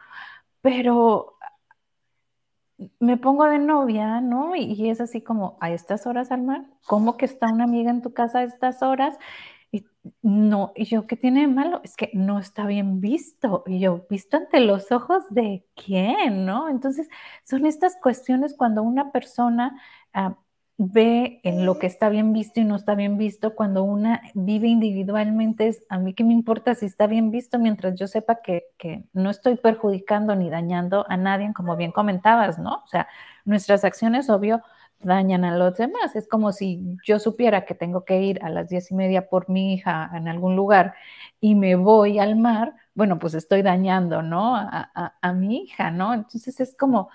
[0.62, 1.38] Pero
[3.00, 4.56] me pongo de novia, ¿no?
[4.56, 7.92] Y, y, es así como, a estas horas al mar, ¿cómo que está una amiga
[7.92, 9.18] en tu casa a estas horas?
[10.22, 11.82] No, y yo, ¿qué tiene de malo?
[11.84, 13.64] Es que no está bien visto.
[13.68, 16.46] Y yo, ¿visto ante los ojos de quién?
[16.46, 16.70] ¿No?
[16.70, 17.10] Entonces,
[17.44, 19.80] son estas cuestiones cuando una persona
[20.14, 20.38] ah,
[20.78, 24.70] ve en lo que está bien visto y no está bien visto, cuando una vive
[24.70, 28.64] individualmente, es a mí qué me importa si está bien visto mientras yo sepa que,
[28.78, 32.76] que no estoy perjudicando ni dañando a nadie, como bien comentabas, ¿no?
[32.86, 33.08] O sea,
[33.44, 34.62] nuestras acciones, obvio,
[35.00, 36.16] dañan a los demás.
[36.16, 39.50] Es como si yo supiera que tengo que ir a las diez y media por
[39.50, 40.94] mi hija en algún lugar
[41.40, 44.56] y me voy al mar, bueno, pues estoy dañando, ¿no?
[44.56, 46.14] A, a, mi hija, ¿no?
[46.14, 47.10] Entonces es como,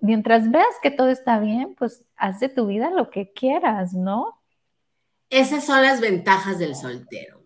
[0.00, 4.40] mientras veas que todo está bien, pues haz de tu vida lo que quieras, ¿no?
[5.30, 7.42] Esas son las ventajas del soltero,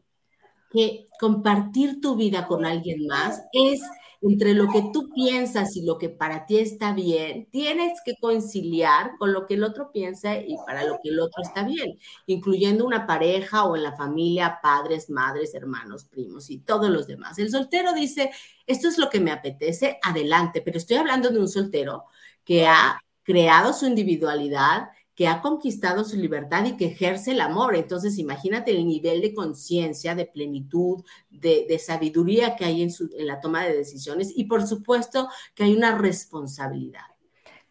[0.71, 3.81] que compartir tu vida con alguien más es
[4.21, 9.13] entre lo que tú piensas y lo que para ti está bien, tienes que conciliar
[9.19, 12.85] con lo que el otro piensa y para lo que el otro está bien, incluyendo
[12.85, 17.39] una pareja o en la familia, padres, madres, hermanos, primos y todos los demás.
[17.39, 18.31] El soltero dice,
[18.67, 22.05] esto es lo que me apetece, adelante, pero estoy hablando de un soltero
[22.45, 27.75] que ha creado su individualidad, que ha conquistado su libertad y que ejerce el amor.
[27.75, 33.41] Entonces, imagínate el nivel de conciencia, de plenitud, de, sabiduría que hay en, en la
[33.41, 37.03] toma de decisiones y, por supuesto, que hay una responsabilidad.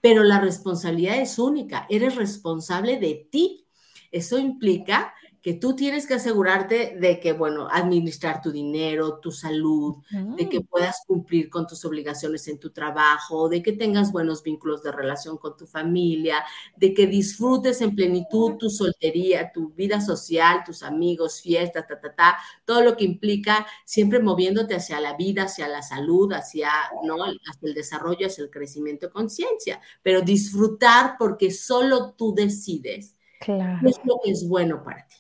[0.02, 3.66] Pero la responsabilidad es única, eres responsable de ti.
[4.12, 9.98] Eso implica que tú tienes que asegurarte de que, bueno, administrar tu dinero, tu salud,
[10.10, 10.64] de que mm.
[10.64, 15.38] puedas cumplir con tus obligaciones en tu trabajo, de que tengas buenos vínculos de relación
[15.38, 16.44] con tu familia,
[16.76, 22.14] de que disfrutes en plenitud tu soltería, tu vida social, tus amigos, fiestas, ta, ta,
[22.14, 26.72] ta, todo lo que implica siempre moviéndote hacia la vida, hacia la salud, hacia,
[27.04, 27.24] ¿no?
[27.24, 33.88] Hacia el desarrollo, hacia el crecimiento de conciencia, pero disfrutar porque solo tú decides claro.
[33.88, 35.16] es lo que es bueno para ti.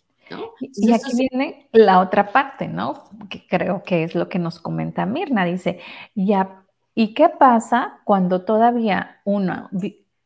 [0.60, 3.06] Y aquí viene la otra parte, ¿no?
[3.30, 5.46] Que creo que es lo que nos comenta Mirna.
[5.46, 5.80] Dice,
[6.16, 6.64] ya,
[6.96, 9.70] ¿y qué pasa cuando todavía una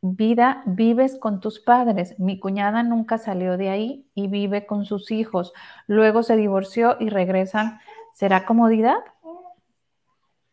[0.01, 2.19] vida vives con tus padres?
[2.19, 5.53] Mi cuñada nunca salió de ahí y vive con sus hijos.
[5.87, 7.79] Luego se divorció y regresan.
[8.13, 8.99] ¿Será comodidad?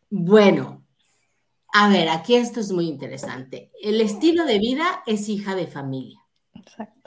[0.09, 0.83] Bueno,
[1.71, 3.71] a ver, aquí esto es muy interesante.
[3.81, 6.19] El estilo de vida es hija de familia.
[6.53, 6.98] Exacto.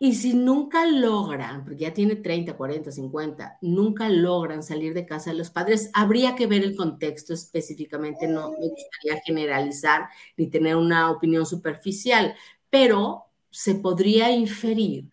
[0.00, 5.30] Y si nunca logran, porque ya tiene 30, 40, 50, nunca logran salir de casa
[5.30, 10.76] de los padres, habría que ver el contexto específicamente, no me gustaría generalizar ni tener
[10.76, 12.36] una opinión superficial,
[12.70, 15.06] pero se podría inferir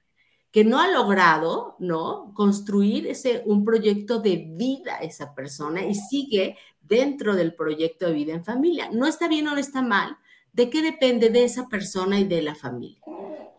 [0.52, 2.32] que no ha logrado, ¿no?
[2.34, 8.34] Construir ese, un proyecto de vida esa persona y sigue dentro del proyecto de vida
[8.34, 8.89] en familia.
[8.91, 10.17] No está bien o no está mal,
[10.55, 13.01] ¿de qué depende de esa persona y de la familia?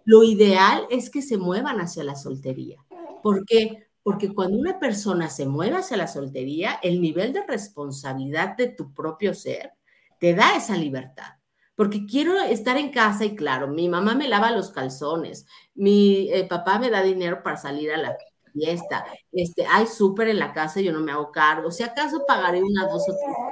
[0.04, 2.84] Lo ideal es que se muevan hacia la soltería.
[3.22, 3.88] ¿Por qué?
[4.02, 8.94] Porque cuando una persona se mueve hacia la soltería, el nivel de responsabilidad de tu
[8.94, 9.72] propio ser
[10.18, 11.32] te da esa libertad.
[11.74, 16.44] Porque quiero estar en casa y claro, mi mamá me lava los calzones, mi eh,
[16.44, 18.16] papá me da dinero para salir a la
[18.54, 22.24] fiesta, este, hay súper en la casa y yo no me hago cargo, si acaso
[22.26, 23.45] pagaré una, dos o tres.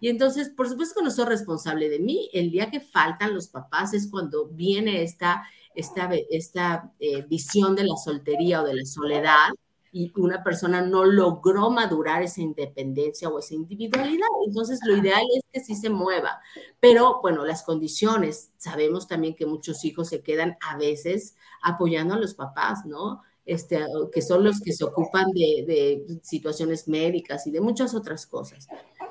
[0.00, 3.48] Y entonces, por supuesto que no soy responsable de mí, el día que faltan los
[3.48, 5.44] papás es cuando viene esta
[5.76, 9.50] esta, esta eh, visión de la soltería o de la soledad
[9.92, 14.26] y una persona no logró madurar esa independencia o esa individualidad.
[14.46, 16.40] Entonces, lo ideal es que sí se mueva.
[16.80, 22.18] Pero, bueno, las condiciones, sabemos también que muchos hijos se quedan a veces apoyando a
[22.18, 23.22] los papás, ¿no?
[23.46, 23.80] este,
[24.12, 28.66] que son los que se ocupan de, de situaciones médicas y de muchas otras cosas.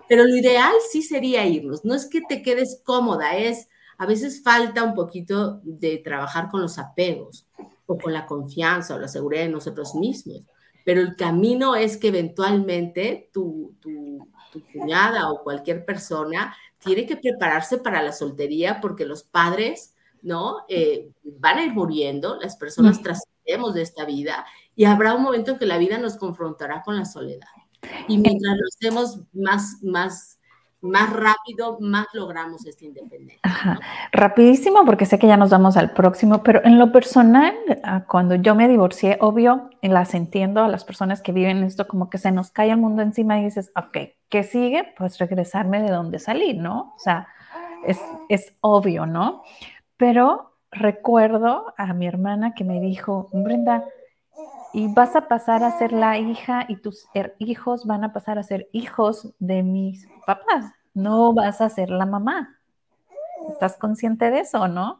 [0.08, 1.84] Pero lo ideal sí sería irnos.
[1.84, 6.62] No es que te quedes cómoda, es a veces falta un poquito de trabajar con
[6.62, 7.48] los apegos
[7.86, 10.42] o con la confianza o la seguridad de nosotros mismos.
[10.84, 17.18] Pero el camino es que eventualmente tu, tu, tu cuñada o cualquier persona tiene que
[17.18, 20.58] prepararse para la soltería porque los padres, ¿no?
[20.70, 25.52] Eh, van a ir muriendo, las personas trascendemos de esta vida y habrá un momento
[25.52, 27.48] en que la vida nos confrontará con la soledad.
[28.08, 30.36] Y mientras lo hacemos más, más
[30.86, 33.40] más rápido, más logramos esta independencia.
[33.44, 33.80] Ajá.
[34.12, 38.36] Rapidísimo, porque sé que ya nos vamos al próximo, pero en lo personal, ah, cuando
[38.36, 42.32] yo me divorcié, obvio, las entiendo a las personas que viven esto, como que se
[42.32, 43.98] nos cae el mundo encima y dices, ok,
[44.30, 44.94] ¿qué sigue?
[44.98, 46.94] Pues regresarme de donde salí, ¿no?
[46.96, 47.28] O sea,
[47.86, 49.44] es, es obvio, ¿no?
[49.98, 53.86] Pero recuerdo a mi hermana que me dijo, Brenda,
[54.76, 57.08] y vas a pasar a ser la hija y tus
[57.40, 60.66] hijos van a pasar a ser hijos de mis papás.
[60.94, 62.60] No vas a ser la mamá.
[63.48, 65.00] ¿Estás consciente de eso, no?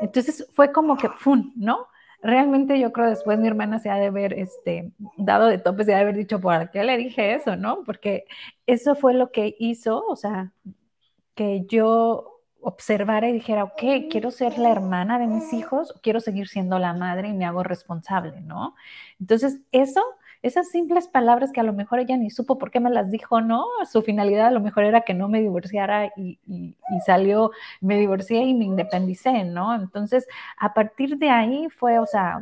[0.00, 1.52] Entonces fue como que, ¡fun!
[1.56, 1.88] ¿no?
[2.22, 5.94] Realmente yo creo después mi hermana se ha de haber este, dado de tope, se
[5.94, 7.82] ha de haber dicho, ¿por qué le dije eso, no?
[7.82, 8.26] Porque
[8.68, 10.52] eso fue lo que hizo, o sea,
[11.34, 12.31] que yo
[12.62, 16.94] observara y dijera, ok, quiero ser la hermana de mis hijos, quiero seguir siendo la
[16.94, 18.74] madre y me hago responsable, ¿no?
[19.20, 20.00] Entonces, eso,
[20.42, 23.40] esas simples palabras que a lo mejor ella ni supo por qué me las dijo,
[23.40, 23.64] ¿no?
[23.90, 26.38] Su finalidad a lo mejor era que no me divorciara y,
[27.04, 29.74] salió, me divorcié y me independicé, ¿no?
[29.74, 32.40] Entonces, a partir de ahí fue, o sea,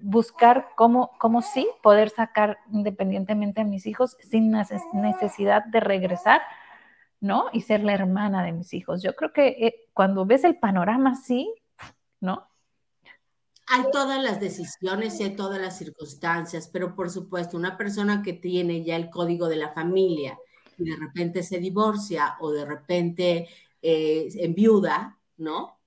[0.00, 4.52] buscar cómo, cómo sí poder sacar independientemente a mis hijos sin
[4.92, 6.42] necesidad de regresar
[7.20, 7.46] ¿no?
[7.52, 9.02] Y ser la hermana de mis hijos.
[9.02, 11.52] Yo creo que eh, cuando ves el panorama así,
[12.20, 12.48] ¿no?
[13.70, 18.32] Hay todas las decisiones y hay todas las circunstancias, pero por supuesto, una persona que
[18.32, 20.38] tiene ya el código de la familia
[20.78, 23.48] y de repente se divorcia o de repente
[23.82, 25.78] eh, enviuda, ¿no?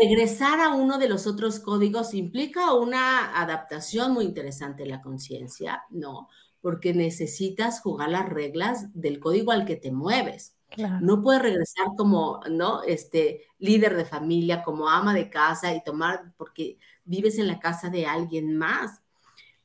[0.00, 5.82] Regresar a uno de los otros códigos implica una adaptación muy interesante de la conciencia,
[5.90, 6.28] ¿no?
[6.60, 10.54] Porque necesitas jugar las reglas del código al que te mueves.
[11.00, 12.82] No puedes regresar como, ¿no?
[12.82, 17.88] Este líder de familia, como ama de casa y tomar, porque vives en la casa
[17.88, 19.00] de alguien más.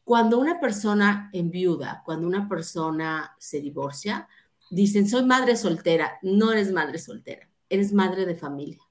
[0.04, 4.28] Cuando una persona enviuda, cuando una persona se divorcia,
[4.70, 6.14] dicen, soy madre soltera.
[6.22, 8.82] No eres madre soltera, eres madre de familia.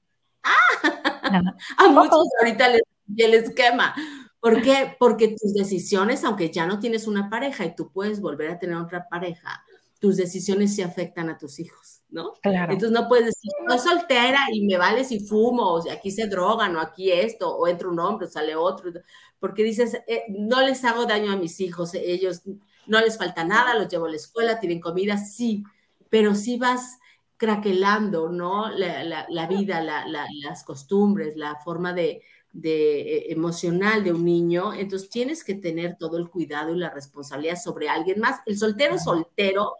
[0.43, 0.59] ¡Ah!
[1.77, 2.81] A muchos ahorita les,
[3.17, 3.95] el esquema,
[4.43, 4.93] ¿Por qué?
[4.99, 8.75] Porque tus decisiones, aunque ya no tienes una pareja y tú puedes volver a tener
[8.75, 9.63] otra pareja,
[9.99, 12.33] tus decisiones se afectan a tus hijos, ¿no?
[12.41, 12.73] Claro.
[12.73, 16.75] Entonces no puedes decir, soy soltera y me vale si fumo, o aquí se drogan,
[16.75, 18.91] o aquí esto, o entra un hombre, o sale otro,
[19.39, 22.41] porque dices, eh, no les hago daño a mis hijos, ellos
[22.85, 25.63] no les falta nada, los llevo a la escuela, tienen comida, sí,
[26.09, 26.99] pero sí vas
[27.37, 28.69] craquelando, ¿no?
[28.71, 35.43] La, vida, las costumbres, la forma de, de, eh, emocional de un niño, entonces tienes
[35.43, 38.39] que tener todo el cuidado y la responsabilidad sobre alguien más.
[38.45, 39.73] El soltero soltero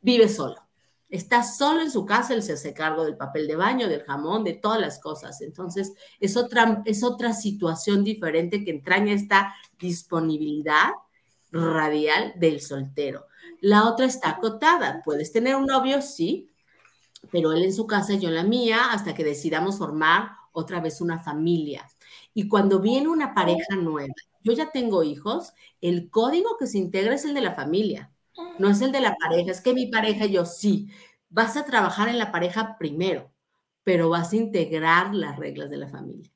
[0.00, 0.56] vive solo.
[1.10, 4.42] Está solo en su casa, él se hace cargo del papel de baño, del jamón,
[4.42, 5.40] de todas las cosas.
[5.42, 10.88] Entonces, es otra, es otra situación diferente que entraña esta disponibilidad
[11.52, 13.26] radial del soltero.
[13.60, 15.02] La otra está acotada.
[15.04, 16.50] Puedes tener un novio, sí,
[17.30, 20.80] pero él en su casa y yo en la mía, hasta que decidamos formar otra
[20.80, 21.86] vez una familia.
[22.34, 27.14] Y cuando viene una pareja nueva, yo ya tengo hijos, el código que se integra
[27.14, 28.12] es el de la familia,
[28.58, 29.50] no es el de la pareja.
[29.50, 30.90] Es que mi pareja, yo sí,
[31.30, 33.32] vas a trabajar en la pareja primero,
[33.84, 36.33] pero vas a integrar las reglas de la familia.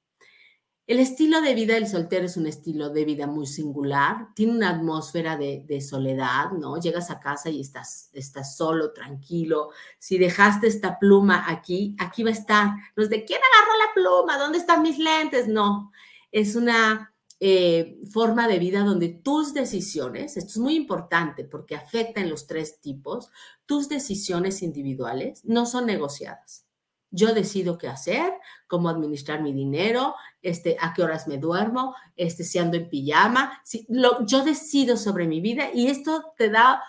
[0.89, 4.71] El estilo de vida del soltero es un estilo de vida muy singular, tiene una
[4.71, 6.81] atmósfera de, soledad, ¿no?
[6.81, 8.11] Llegas a casa y estás,
[8.57, 9.69] solo, tranquilo.
[9.99, 12.69] Si dejaste esta pluma aquí, aquí va a estar.
[12.97, 15.47] No es de quién agarró la pluma, ¿dónde están mis lentes?
[15.47, 15.93] No,
[16.33, 22.23] es una eh, forma de vida donde tus decisiones, esto es muy importante porque afecta
[22.23, 23.31] en los tres tipos,
[23.67, 26.68] tus decisiones individuales no son negociadas.
[27.11, 28.33] Yo decido qué hacer,
[28.67, 33.61] cómo administrar mi dinero, este, a qué horas me duermo, este, si ando en pijama.
[33.65, 36.83] Si, lo, yo decido sobre mi vida y esto te da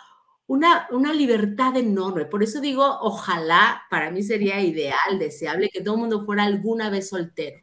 [0.48, 2.26] una, una libertad enorme.
[2.26, 6.90] Por eso digo, ojalá, para mí sería ideal, deseable que todo el mundo fuera alguna
[6.90, 7.62] vez soltero,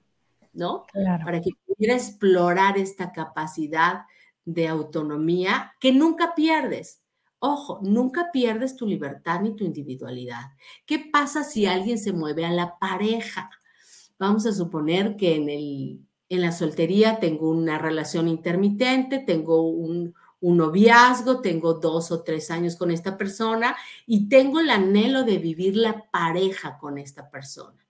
[0.52, 0.86] ¿no?
[0.94, 4.04] Para que pudiera explorar esta capacidad
[4.44, 7.02] de autonomía que nunca pierdes.
[7.38, 10.52] Ojo, nunca pierdes tu libertad ni tu individualidad.
[10.86, 13.50] ¿Qué pasa si alguien se mueve a la pareja?
[14.18, 20.14] Vamos a suponer que en el en la soltería tengo una relación intermitente, tengo un,
[20.40, 23.76] un noviazgo, tengo dos o tres años con esta persona
[24.06, 27.86] y tengo el anhelo de vivir la pareja con esta persona.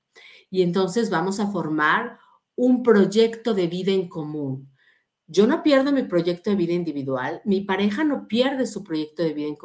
[0.50, 2.18] Y entonces vamos a formar
[2.54, 4.70] un proyecto de vida en común.
[5.28, 9.34] Yo no pierdo mi proyecto de vida individual, mi pareja no pierde su proyecto de
[9.34, 9.56] vida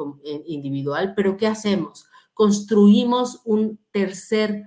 [0.46, 2.06] individual, pero ¿qué hacemos?
[2.34, 4.64] Construimos un tercer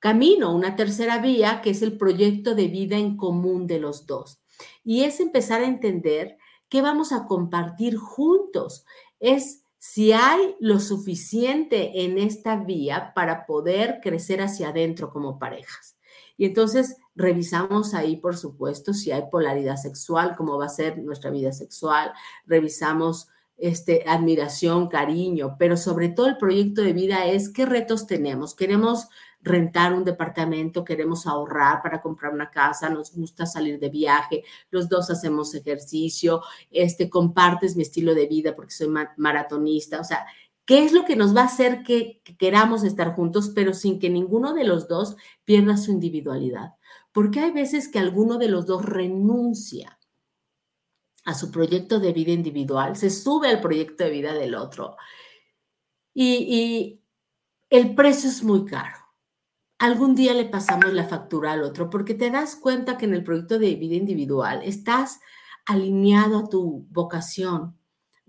[0.00, 4.40] camino, una tercera vía, que es el proyecto de vida en común de los dos.
[4.82, 6.36] Y es empezar a entender
[6.68, 8.84] qué vamos a compartir juntos.
[9.20, 15.95] Es si hay lo suficiente en esta vía para poder crecer hacia adentro como parejas.
[16.36, 21.30] Y entonces revisamos ahí, por supuesto, si hay polaridad sexual, cómo va a ser nuestra
[21.30, 22.12] vida sexual,
[22.46, 28.54] revisamos este, admiración, cariño, pero sobre todo el proyecto de vida es qué retos tenemos.
[28.54, 29.08] Queremos
[29.40, 34.88] rentar un departamento, queremos ahorrar para comprar una casa, nos gusta salir de viaje, los
[34.88, 40.26] dos hacemos ejercicio, este, compartes mi estilo de vida porque soy maratonista, o sea,
[40.66, 43.98] ¿qué es lo que nos va a hacer que, que queramos estar juntos, pero sin
[43.98, 46.74] que ninguno de los dos pierda su individualidad?
[47.12, 49.98] Porque hay veces que alguno de los dos renuncia
[51.24, 54.96] a su proyecto de vida individual, se sube al proyecto de vida del otro
[56.14, 57.00] y
[57.68, 59.06] el precio es muy caro
[59.78, 63.24] algún día le pasamos la factura al otro, porque te das cuenta que en el
[63.24, 65.20] proyecto de vida individual estás
[65.66, 67.76] alineado a tu vocación,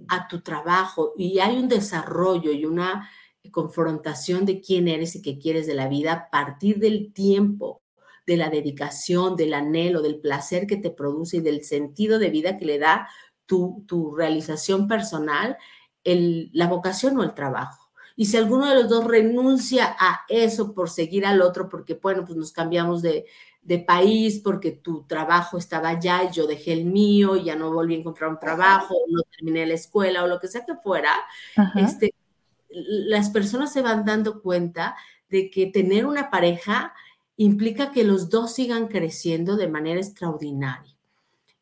[0.07, 3.09] a tu trabajo, y hay un desarrollo y una
[3.51, 7.81] confrontación de quién eres y qué quieres de la vida a partir del tiempo,
[8.25, 12.57] de la dedicación, del anhelo, del placer que te produce y del sentido de vida
[12.57, 13.07] que le da
[13.45, 15.57] tu, tu realización personal,
[16.03, 17.89] el, la vocación o el trabajo.
[18.19, 22.25] Y si alguno de los dos renuncia a eso por seguir al otro, porque, bueno,
[22.25, 23.27] pues nos cambiamos de,
[23.79, 27.95] país, porque tu trabajo estaba allá y yo dejé el mío y ya no volví
[27.95, 31.11] a encontrar un trabajo, no terminé la escuela o lo que sea que fuera,
[31.75, 32.13] este,
[32.69, 34.95] las personas se van dando cuenta
[35.29, 36.93] de que tener una pareja
[37.35, 40.95] implica que los dos sigan creciendo de manera extraordinaria.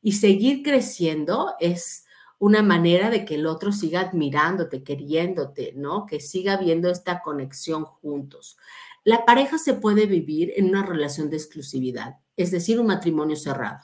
[0.01, 2.06] Y seguir creciendo es
[2.38, 6.06] una manera de que el otro siga admirándote, queriéndote, ¿no?
[6.06, 8.58] Que siga viendo esta conexión juntos.
[9.06, 13.80] La pareja se puede vivir en una relación de exclusividad, es decir, un matrimonio cerrado.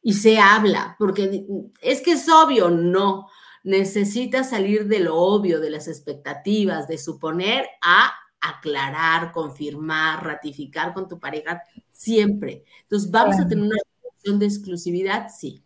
[0.00, 1.44] Y se habla, porque
[1.80, 3.26] es que es obvio, no.
[3.64, 11.08] Necesitas salir de lo obvio, de las expectativas, de suponer a aclarar, confirmar, ratificar con
[11.08, 12.64] tu pareja siempre.
[12.82, 15.28] Entonces, ¿vamos a tener una relación de exclusividad?
[15.28, 15.64] Sí.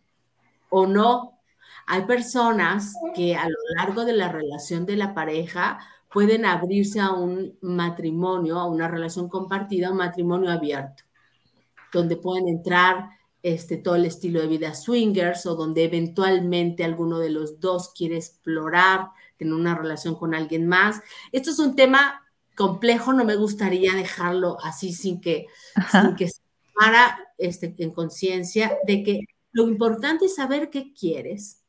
[0.69, 1.39] ¿O no?
[1.85, 5.79] Hay personas que a lo largo de la relación de la pareja
[6.11, 11.03] pueden abrirse a un matrimonio, a una relación compartida, un matrimonio abierto,
[11.91, 13.09] donde pueden entrar
[13.43, 18.17] este, todo el estilo de vida swingers o donde eventualmente alguno de los dos quiere
[18.17, 21.01] explorar, tener una relación con alguien más.
[21.31, 25.45] Esto es un tema complejo, no me gustaría dejarlo así sin que,
[25.91, 26.41] sin que se
[26.77, 29.19] para este, en conciencia de que
[29.51, 31.63] lo importante es saber qué quieres,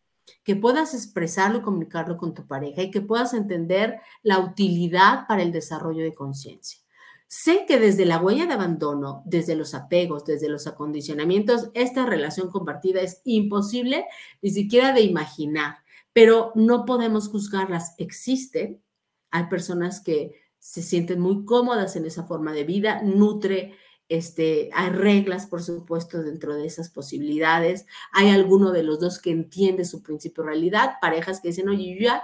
[0.45, 5.43] que puedas expresarlo y comunicarlo con tu pareja y que puedas entender la utilidad para
[5.43, 6.81] el desarrollo de conciencia.
[7.27, 12.51] Sé que desde la huella de abandono, desde los apegos, desde los acondicionamientos, esta relación
[12.51, 14.07] compartida es imposible
[14.41, 15.77] ni siquiera de imaginar,
[16.15, 17.95] pero no podemos juzgarlas.
[17.99, 18.83] Existen,
[19.31, 23.75] hay personas que se sienten muy cómodas en esa forma de vida, nutre
[24.09, 27.87] este, hay reglas, por supuesto, dentro de esas posibilidades.
[28.13, 32.07] Hay alguno de los dos que entiende su principio realidad, parejas que dicen, oye, yo
[32.07, 32.23] ya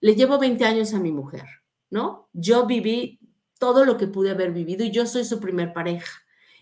[0.00, 1.44] le llevo 20 años a mi mujer,
[1.90, 2.28] ¿no?
[2.32, 3.18] Yo viví
[3.58, 6.10] todo lo que pude haber vivido y yo soy su primer pareja.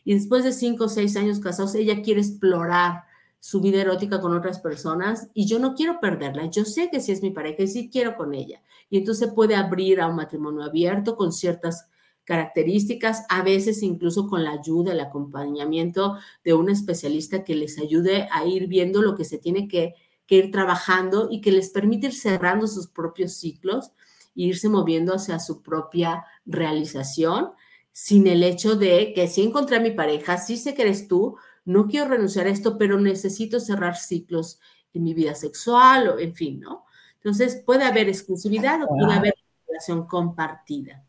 [0.05, 3.05] Y después de 5 o 6 años casados, ella quiere explorar
[3.41, 6.47] su vida erótica con otras personas y yo no quiero perderla.
[6.47, 8.63] Yo sé que sí es mi pareja y sí quiero con ella.
[8.89, 11.89] Y entonces puede abrir a un matrimonio abierto con ciertas
[12.25, 18.29] características, a veces incluso con la ayuda, el acompañamiento de un especialista que les ayude
[18.33, 19.95] a ir viendo lo que se tiene que,
[20.27, 23.93] ir trabajando y que les permite ir cerrando sus propios ciclos
[24.35, 27.51] e irse moviendo hacia su propia realización
[27.93, 31.37] sin el hecho de que si encontré a mi pareja, sí sé que eres tú,
[31.65, 34.59] no quiero renunciar a esto, pero necesito cerrar ciclos
[34.93, 36.85] en mi vida sexual o en fin, ¿no?
[37.17, 39.35] Entonces puede haber exclusividad o puede haber
[39.69, 41.04] relación compartida.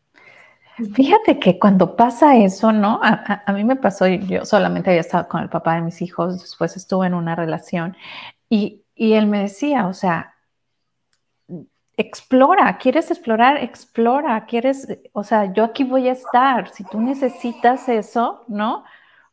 [0.94, 3.00] Fíjate que cuando pasa eso, ¿no?
[3.02, 6.76] A, mí me pasó, yo solamente había estado con el papá de mis hijos, después
[6.76, 7.96] estuve en una relación
[8.50, 10.34] y, y él me decía, o sea,
[11.96, 17.88] explora, quieres explorar, explora, quieres, o sea, yo aquí voy a estar, si tú necesitas
[17.88, 18.84] eso, ¿no?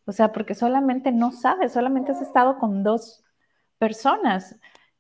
[0.06, 3.24] O sea, porque solamente no sabes, solamente has estado con dos
[3.78, 4.56] personas.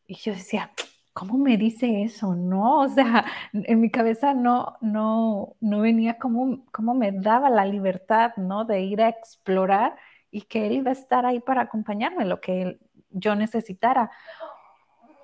[0.07, 0.71] Y yo decía,
[1.14, 2.36] ¿cómo me dice eso?
[2.36, 7.66] No, o sea, en mi cabeza no, no, no venía cómo, cómo me daba la
[7.66, 8.66] libertad, ¿no?
[8.66, 9.95] De ir a explorar
[10.32, 12.80] y que él iba a estar ahí para acompañarme, lo que
[13.11, 14.11] yo necesitara.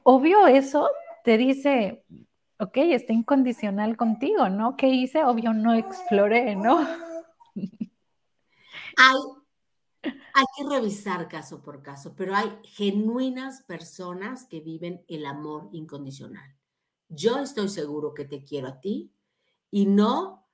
[0.04, 0.90] Obvio eso
[1.24, 2.06] te dice,
[2.60, 4.76] ok, está incondicional contigo, ¿no?
[4.78, 5.24] ¿Qué hice?
[5.24, 6.88] Obvio no exploré, ¿no?
[8.98, 9.18] Hay,
[10.04, 16.56] hay que revisar caso por caso, pero hay genuinas personas que viven el amor incondicional.
[17.10, 19.12] Yo estoy seguro que te quiero a ti
[19.72, 20.48] y no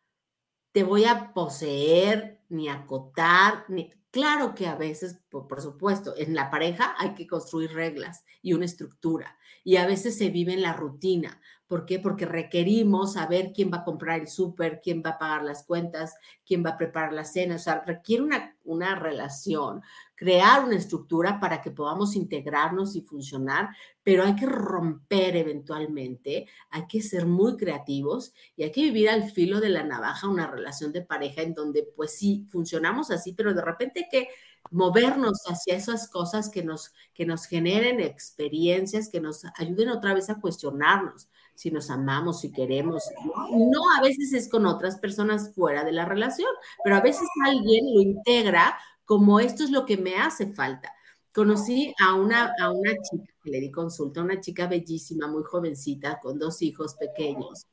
[0.72, 3.92] te voy a poseer ni acotar, ni...
[4.16, 8.64] Claro que a veces, por, supuesto, en la pareja hay que construir reglas y una
[8.64, 11.42] estructura y a veces se vive en la rutina.
[11.68, 12.00] ¿Por qué?
[12.00, 16.16] Porque requerimos saber quién va a comprar el súper, quién va a pagar las cuentas,
[16.46, 17.56] quién va a preparar la cena.
[17.56, 19.82] O sea, requiere una, una relación,
[20.16, 23.70] crear una estructura para que podamos integrarnos y funcionar,
[24.02, 29.30] pero hay que romper eventualmente, hay que ser muy creativos y hay que vivir al
[29.32, 33.54] filo de la navaja una relación de pareja en donde pues sí, funcionamos así, pero
[33.54, 34.30] de repente hay que
[34.72, 40.30] movernos hacia esas cosas que nos, que nos generen experiencias, que nos ayuden otra vez
[40.30, 43.04] a cuestionarnos si nos amamos, si queremos.
[43.52, 46.50] No, a veces es con otras personas fuera de la relación,
[46.84, 50.92] pero a veces alguien lo integra como esto es lo que me hace falta.
[51.34, 56.20] Conocí a una, a una chica que le di consulta, una chica bellísima, muy jovencita,
[56.22, 57.68] con dos hijos pequeños.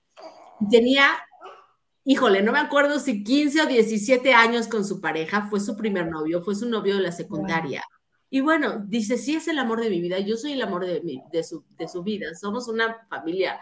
[0.71, 1.07] Tenía
[2.05, 6.09] híjole, no me acuerdo si 15 o 17 años con su pareja, fue su primer
[6.09, 7.83] novio, fue su novio de la secundaria.
[8.31, 11.03] Y bueno, dice, sí es el amor de mi vida, yo soy el amor de,
[11.31, 13.61] de, su, de su vida, somos una familia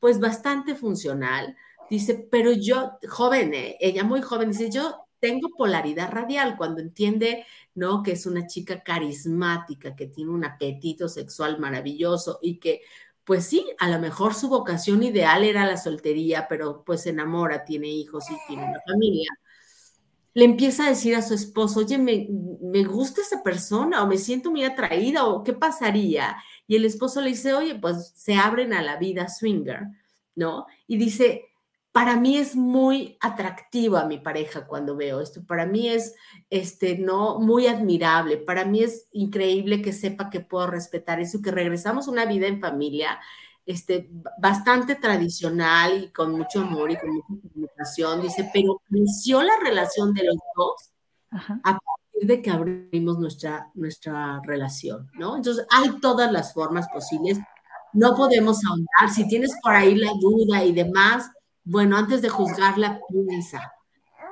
[0.00, 1.56] pues bastante funcional.
[1.90, 7.44] Dice, pero yo, joven, eh, ella muy joven, dice, yo tengo polaridad radial cuando entiende,
[7.74, 8.02] ¿no?
[8.02, 12.82] Que es una chica carismática, que tiene un apetito sexual maravilloso y que
[13.28, 17.62] pues sí, a lo mejor su vocación ideal era la soltería, pero pues se enamora,
[17.62, 19.28] tiene hijos y tiene una familia.
[20.32, 22.26] Le empieza a decir a su esposo, oye, me,
[22.62, 26.38] me gusta esa persona o me siento muy atraída o qué pasaría.
[26.66, 29.82] Y el esposo le dice, oye, pues se abren a la vida swinger,
[30.34, 30.64] ¿no?
[30.86, 31.50] Y dice,
[31.92, 35.44] para mí es muy atractiva mi pareja cuando veo esto.
[35.44, 36.14] Para mí es,
[36.50, 38.36] este, no, muy admirable.
[38.36, 42.46] Para mí es increíble que sepa que puedo respetar eso, que regresamos a una vida
[42.46, 43.18] en familia,
[43.66, 48.22] este, bastante tradicional y con mucho amor y con mucha comunicación.
[48.22, 50.92] Dice, pero creció la relación de los dos
[51.64, 55.36] a partir de que abrimos nuestra, nuestra relación, ¿no?
[55.36, 57.38] Entonces, hay todas las formas posibles.
[57.92, 59.10] No podemos ahondar.
[59.14, 61.30] Si tienes por ahí la duda y demás,
[61.70, 63.74] bueno, antes de juzgarla, piensa,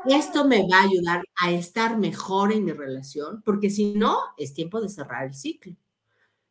[0.06, 4.54] esto me va a ayudar a estar mejor en mi relación, porque si no, es
[4.54, 5.76] tiempo de cerrar el ciclo.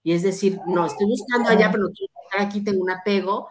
[0.04, 1.88] Y es decir, no, estoy buscando allá, pero
[2.38, 3.50] aquí, tengo un apego.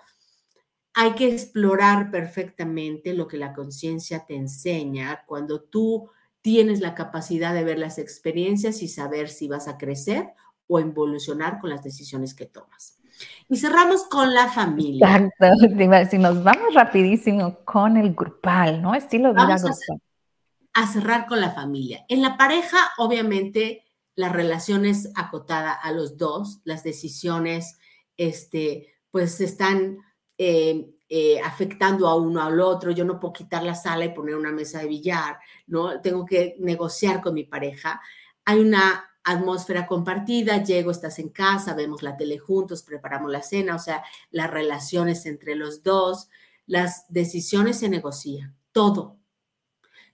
[0.95, 6.11] Hay que explorar perfectamente lo que la conciencia te enseña cuando tú
[6.41, 10.35] tienes la capacidad de ver las experiencias y saber si vas a crecer
[10.67, 12.99] o evolucionar con las decisiones que tomas.
[13.49, 15.31] Y cerramos con la familia.
[15.39, 18.95] Exacto, si nos vamos rapidísimo con el grupal, ¿no?
[18.95, 20.03] Estilo de vida grupal.
[20.73, 22.05] A, cerrar con la familia.
[22.09, 23.85] En la pareja, obviamente,
[24.17, 27.79] la relación es acotada a los dos, las decisiones,
[28.17, 29.99] este, pues están
[30.37, 32.91] eh, eh, afectando a uno al otro.
[32.91, 36.01] Yo no puedo quitar la sala y poner una mesa de billar, ¿no?
[36.01, 38.01] Tengo que negociar con mi pareja.
[38.45, 43.75] Hay una atmósfera compartida, llego, estás en casa, vemos la tele juntos, preparamos la cena,
[43.75, 46.29] o sea, las relaciones entre los dos,
[46.67, 49.19] las decisiones se negocian, todo.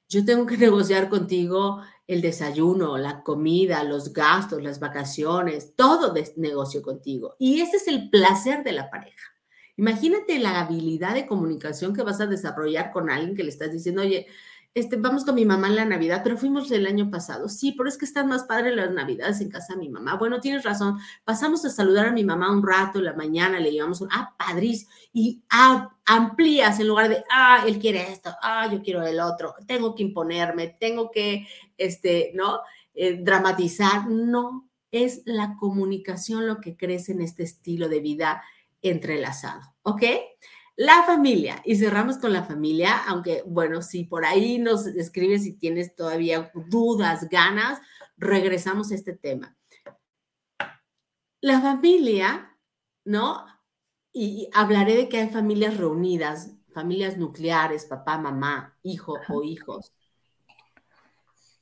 [0.08, 6.82] Yo tengo que negociar contigo el desayuno, la comida, los gastos, las vacaciones, todo negocio
[6.82, 7.36] contigo.
[7.38, 9.28] Y ese es el placer de la pareja.
[9.76, 14.02] Imagínate la habilidad de comunicación que vas a desarrollar con alguien que le estás diciendo,
[14.02, 14.26] oye,
[14.72, 17.48] este, vamos con mi mamá en la Navidad, pero fuimos el año pasado.
[17.48, 20.16] Sí, pero es que están más padres las Navidades en casa de mi mamá.
[20.16, 20.98] Bueno, tienes razón.
[21.24, 24.34] Pasamos a saludar a mi mamá un rato en la mañana, le llevamos un, ah,
[24.38, 29.18] padris, y ah, amplías en lugar de, ah, él quiere esto, ah, yo quiero el
[29.18, 31.46] otro, tengo que imponerme, tengo que,
[31.76, 32.60] este, ¿no?
[32.94, 34.08] Eh, dramatizar.
[34.08, 38.42] No, es la comunicación lo que crece en este estilo de vida
[38.82, 40.02] entrelazado, ¿ok?
[40.80, 45.52] La familia, y cerramos con la familia, aunque bueno, si por ahí nos escribes si
[45.52, 47.82] tienes todavía dudas, ganas,
[48.16, 49.54] regresamos a este tema.
[51.42, 52.56] La familia,
[53.04, 53.44] ¿no?
[54.10, 59.92] Y hablaré de que hay familias reunidas, familias nucleares, papá, mamá, hijo o hijos.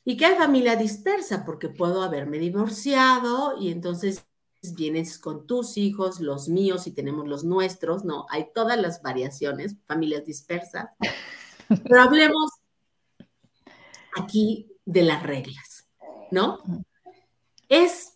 [0.04, 4.27] Y que hay familia dispersa, porque puedo haberme divorciado y entonces
[4.74, 8.26] vienes con tus hijos, los míos y tenemos los nuestros, ¿no?
[8.30, 10.90] Hay todas las variaciones, familias dispersas.
[11.84, 12.50] Pero hablemos
[14.16, 15.88] aquí de las reglas,
[16.30, 16.58] ¿no?
[17.68, 18.14] Es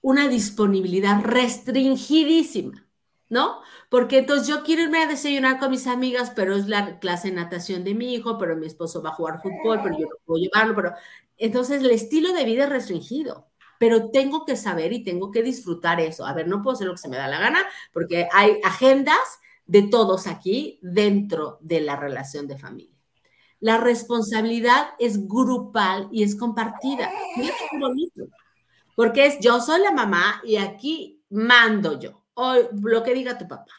[0.00, 2.88] una disponibilidad restringidísima,
[3.28, 3.60] ¿no?
[3.90, 7.34] Porque entonces yo quiero irme a desayunar con mis amigas, pero es la clase de
[7.34, 10.42] natación de mi hijo, pero mi esposo va a jugar fútbol, pero yo no puedo
[10.42, 10.94] llevarlo, pero
[11.36, 13.48] entonces el estilo de vida es restringido,
[13.78, 16.26] pero tengo que saber y tengo que disfrutar eso.
[16.26, 19.18] A ver, no puedo hacer lo que se me da la gana, porque hay agendas
[19.66, 22.96] de todos aquí dentro de la relación de familia.
[23.60, 27.10] La responsabilidad es grupal y es compartida.
[27.36, 28.24] Mira qué bonito.
[28.94, 33.46] Porque es yo soy la mamá y aquí mando yo, o lo que diga tu
[33.46, 33.72] papá.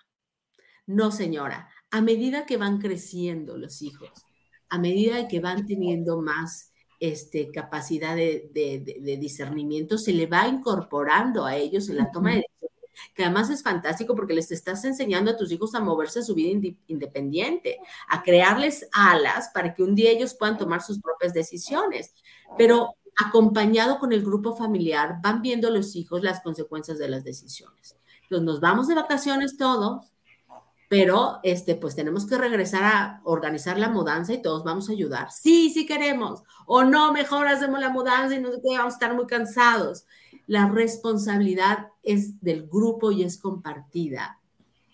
[0.86, 4.12] No, señora, a medida que van creciendo los hijos,
[4.70, 6.69] a medida que van teniendo más
[7.00, 12.46] este, capacidad de, de, discernimiento, se le va incorporando a ellos en la toma de
[13.14, 16.36] que además es fantástico porque les estás enseñando a tus hijos a moverse a su
[16.36, 17.80] vida independiente,
[18.10, 22.14] a crearles alas para que un día ellos puedan tomar sus propias decisiones.
[22.58, 22.96] Pero
[23.26, 27.98] acompañado con el grupo familiar, van viendo los hijos las consecuencias de las decisiones.
[28.24, 30.12] Entonces nos vamos de vacaciones todos,
[30.90, 35.32] pero este, pues tenemos que regresar a organizar la mudanza y todos vamos a ayudar.
[35.32, 36.42] Sí, sí queremos.
[36.66, 40.08] O no, mejor hacemos la mudanza y no vamos a estar muy cansados.
[40.48, 44.40] La responsabilidad es del grupo y es compartida.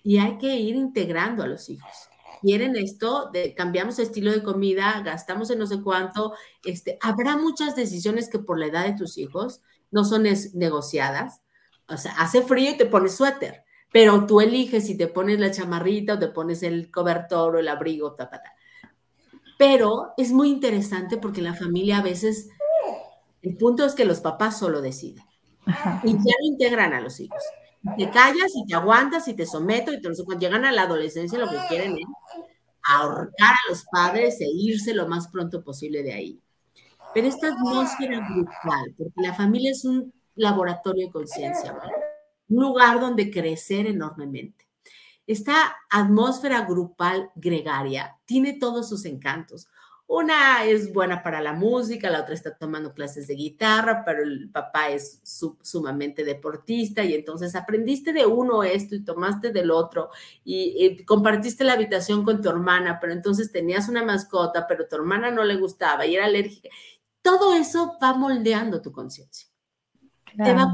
[0.04, 2.10] Y hay que ir integrando a los hijos.
[2.42, 6.34] Quieren esto, cambiamos estilo de comida, gastamos en no sé cuánto.
[6.66, 11.42] Este, habrá muchas decisiones que por la edad de tus hijos no son negociadas.
[11.88, 13.65] O sea, hace frío y te pones suéter,
[13.96, 17.68] pero tú eliges si te pones la chamarrita o te pones el cobertor o el
[17.70, 18.30] abrigo, ta,
[19.58, 22.50] Pero es muy interesante porque la familia a veces,
[23.42, 25.24] el punto es que los papás solo deciden.
[26.04, 27.42] Y ya no integran a los hijos.
[27.98, 31.40] Te callas y te aguantas y te someto y te, cuando llegan a la adolescencia
[31.40, 32.06] lo que quieren es
[32.84, 36.42] ahorcar a los padres e irse lo más pronto posible de ahí.
[37.14, 41.74] Pero esta atmósfera brutal, porque la familia es un laboratorio de conciencia,
[42.50, 44.68] un lugar donde crecer enormemente.
[45.28, 49.68] Esta atmósfera grupal gregaria tiene todos sus encantos.
[50.08, 54.52] Una es buena para la música, la otra está tomando clases de guitarra, pero el
[54.52, 60.12] papá es sumamente deportista y entonces aprendiste de uno esto y tomaste del otro
[60.44, 65.32] y, compartiste la habitación con tu hermana, pero entonces tenías una mascota, pero tu hermana
[65.32, 66.70] no le gustaba y era alérgica.
[67.24, 69.48] Todo eso va moldeando tu conciencia.
[70.38, 70.72] Te va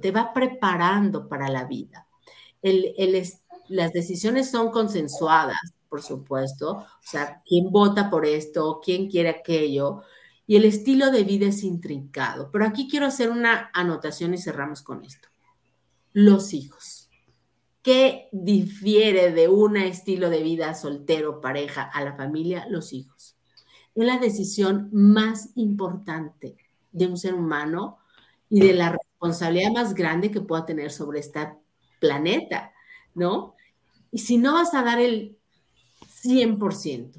[0.00, 2.06] te va preparando para la vida.
[3.68, 10.02] las decisiones son consensuadas por supuesto, o sea, quién vota por esto, quién quiere aquello,
[10.46, 12.50] y el estilo de vida es intrincado.
[12.52, 15.28] Pero aquí quiero hacer una anotación y cerramos con esto.
[16.12, 17.08] Los hijos.
[17.82, 22.66] ¿Qué difiere de un estilo de vida soltero, pareja, a la familia?
[22.68, 23.36] Los hijos.
[23.94, 26.56] Es la decisión más importante
[26.92, 27.98] de un ser humano
[28.50, 31.48] y de la responsabilidad más grande que pueda tener sobre este
[31.98, 32.72] planeta,
[33.14, 33.54] ¿no?
[34.10, 35.38] Y si no vas a dar el
[36.22, 37.12] 100%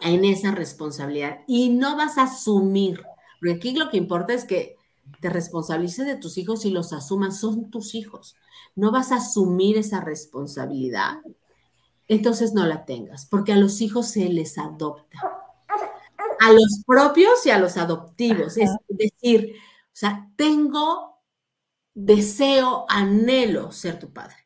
[0.00, 3.02] en esa responsabilidad y no vas a asumir,
[3.38, 4.76] porque aquí lo que importa es que
[5.20, 8.36] te responsabilices de tus hijos y los asuman, son tus hijos.
[8.74, 11.18] No vas a asumir esa responsabilidad,
[12.08, 15.18] entonces no la tengas, porque a los hijos se les adopta.
[16.40, 18.56] A los propios y a los adoptivos.
[18.56, 19.56] Es decir,
[19.92, 21.18] o sea, tengo
[21.94, 24.36] deseo, anhelo ser tu padre.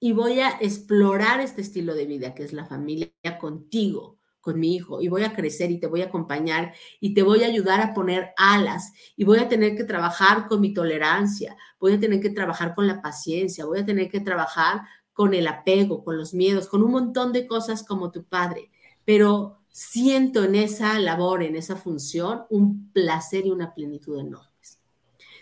[0.00, 4.74] Y voy a explorar este estilo de vida que es la familia contigo, con mi
[4.74, 7.80] hijo, y voy a crecer y te voy a acompañar y te voy a ayudar
[7.82, 8.92] a poner alas.
[9.16, 12.86] Y voy a tener que trabajar con mi tolerancia, voy a tener que trabajar con
[12.86, 14.80] la paciencia, voy a tener que trabajar
[15.12, 18.70] con el apego, con los miedos, con un montón de cosas como tu padre,
[19.04, 24.49] pero siento en esa labor, en esa función, un placer y una plenitud enormes.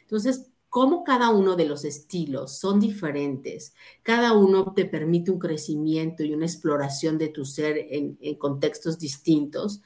[0.09, 6.23] Entonces, cómo cada uno de los estilos son diferentes, cada uno te permite un crecimiento
[6.25, 9.83] y una exploración de tu ser en, contextos distintos,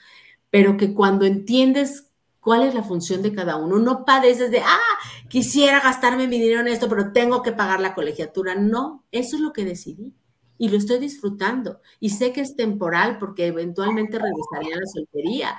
[0.49, 2.07] pero que cuando entiendes
[2.39, 4.79] cuál es la función de cada uno, no padeces de, ah,
[5.29, 8.55] quisiera gastarme mi dinero en esto, pero tengo que pagar la colegiatura.
[8.55, 10.15] No, eso es lo que decidí
[10.57, 11.81] y lo estoy disfrutando.
[11.99, 15.59] Y sé que es temporal porque eventualmente regresaría a la soltería,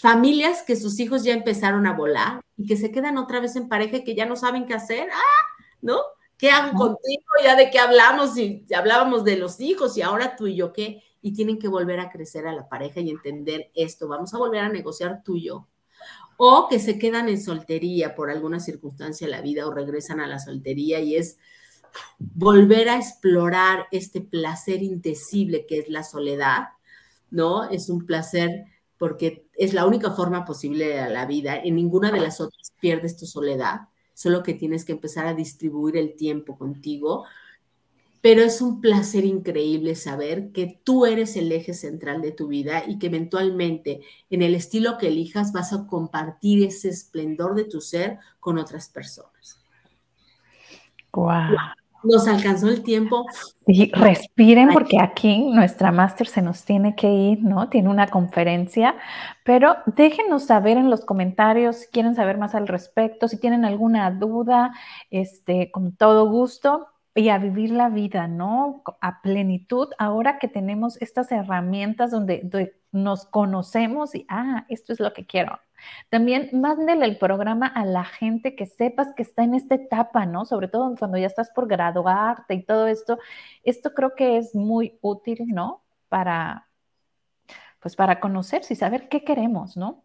[0.00, 3.68] familias que sus hijos ya empezaron a volar y que se quedan otra vez en
[3.68, 5.98] pareja y que ya no saben qué hacer, ah, ¿no?
[6.38, 7.22] ¿Qué hago contigo?
[7.44, 11.02] Ya de qué hablamos y hablábamos de los hijos y ahora tú y yo qué.
[11.20, 14.60] y tienen que volver a crecer a la pareja y entender esto, vamos a volver
[14.60, 15.68] a negociar tú y yo.
[16.38, 20.26] O que se quedan en soltería por alguna circunstancia de la vida o regresan a
[20.26, 21.36] la soltería y es
[22.18, 26.68] volver a explorar este placer indecible que es la soledad,
[27.30, 27.68] ¿no?
[27.68, 28.64] Es un placer
[29.00, 31.56] porque es la única forma posible de la vida.
[31.56, 35.96] En ninguna de las otras pierdes tu soledad, solo que tienes que empezar a distribuir
[35.96, 37.24] el tiempo contigo
[38.20, 42.84] pero es un placer increíble saber que tú eres el eje central de tu vida
[42.86, 47.80] y que eventualmente en el estilo que elijas vas a compartir ese esplendor de tu
[47.80, 49.58] ser con otras personas.
[51.12, 51.56] Wow.
[52.02, 53.26] Nos alcanzó el tiempo.
[53.66, 57.68] Y respiren porque aquí nuestra máster se nos tiene que ir, ¿no?
[57.68, 58.96] Tiene una conferencia,
[59.44, 64.10] pero déjenos saber en los comentarios si quieren saber más al respecto, si tienen alguna
[64.10, 64.72] duda,
[65.10, 68.82] este, con todo gusto y a vivir la vida, ¿no?
[69.00, 75.12] A plenitud, ahora que tenemos estas herramientas donde, nos conocemos y, ah, esto es lo
[75.12, 75.60] que quiero.
[76.08, 80.44] También mándele el programa a la gente que sepas que está en esta etapa, ¿no?
[80.44, 83.18] Sobre todo cuando ya estás por graduarte y todo esto.
[83.62, 85.82] Esto creo que es muy útil, ¿no?
[86.08, 86.68] Para,
[87.80, 90.04] pues para conocerse y saber qué queremos, ¿no?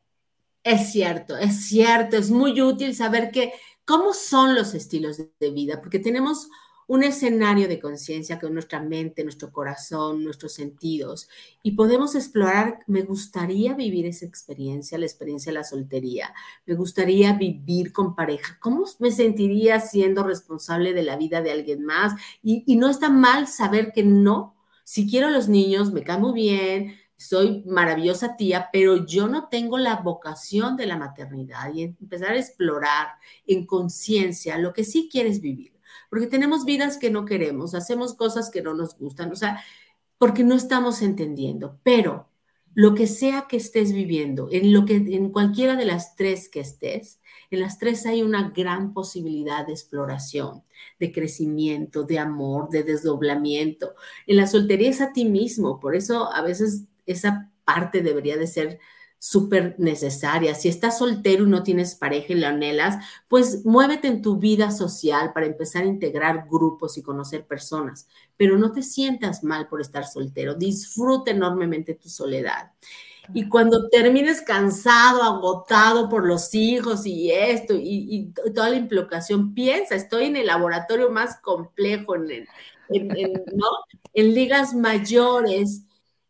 [0.63, 3.53] Es cierto, es cierto, es muy útil saber que,
[3.86, 6.49] cómo son los estilos de vida, porque tenemos
[6.88, 11.27] un escenario de conciencia con nuestra mente, nuestro corazón, nuestros sentidos,
[11.63, 16.33] y podemos explorar, me gustaría vivir esa experiencia, la experiencia de la soltería,
[16.65, 21.83] me gustaría vivir con pareja, ¿cómo me sentiría siendo responsable de la vida de alguien
[21.86, 22.13] más?
[22.43, 26.95] Y, no está mal saber que no, si quiero los niños, me cae muy bien,
[27.17, 32.38] soy maravillosa tía, pero yo no tengo la vocación de la maternidad y empezar a
[32.38, 33.07] explorar
[33.47, 35.74] en conciencia lo que sí quieres vivir
[36.10, 39.62] porque tenemos vidas que no queremos, hacemos cosas que no nos gustan, o sea,
[40.18, 41.80] porque no estamos entendiendo.
[41.84, 42.30] Pero
[42.74, 46.60] lo que sea que estés viviendo, en lo que en cualquiera de las tres que
[46.60, 50.64] estés, en las tres hay una gran posibilidad de exploración,
[51.00, 53.96] de crecimiento, de amor, de desdoblamiento.
[54.28, 58.48] En la soltería es a ti mismo, por eso a veces esa parte debería de
[58.48, 58.80] ser
[59.26, 60.53] súper necesaria.
[60.53, 64.69] Si estás soltero y no tienes pareja y la anhelas, pues muévete en tu vida
[64.69, 68.07] social para empezar a integrar grupos y conocer personas,
[68.38, 70.53] pero no te sientas mal por estar soltero.
[70.53, 72.71] Disfruta enormemente tu soledad.
[73.34, 79.95] Y cuando termines cansado, agotado por los hijos y esto y, toda la implicación, piensa,
[79.95, 82.45] estoy en el laboratorio más complejo, en,
[83.55, 83.67] ¿no?
[84.13, 85.82] en ligas mayores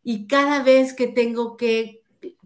[0.01, 2.04] y cada vez que tengo que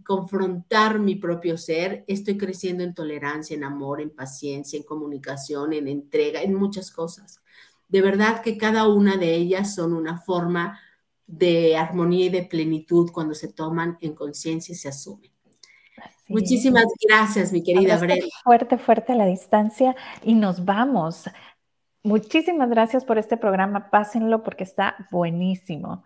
[0.09, 5.87] confrontar mi propio ser, estoy creciendo en tolerancia, en amor, en paciencia, en comunicación, en
[5.87, 7.43] entrega, en muchas cosas.
[7.87, 10.79] De verdad que cada una de ellas son una forma
[11.27, 15.29] de armonía y de plenitud cuando se toman en conciencia y se asumen.
[16.27, 18.25] Muchísimas gracias, mi querida Brenda.
[18.43, 21.25] Fuerte, fuerte a la distancia y nos vamos.
[22.01, 23.91] Muchísimas gracias por este programa.
[23.91, 25.97] Pásenlo porque está buenísimo.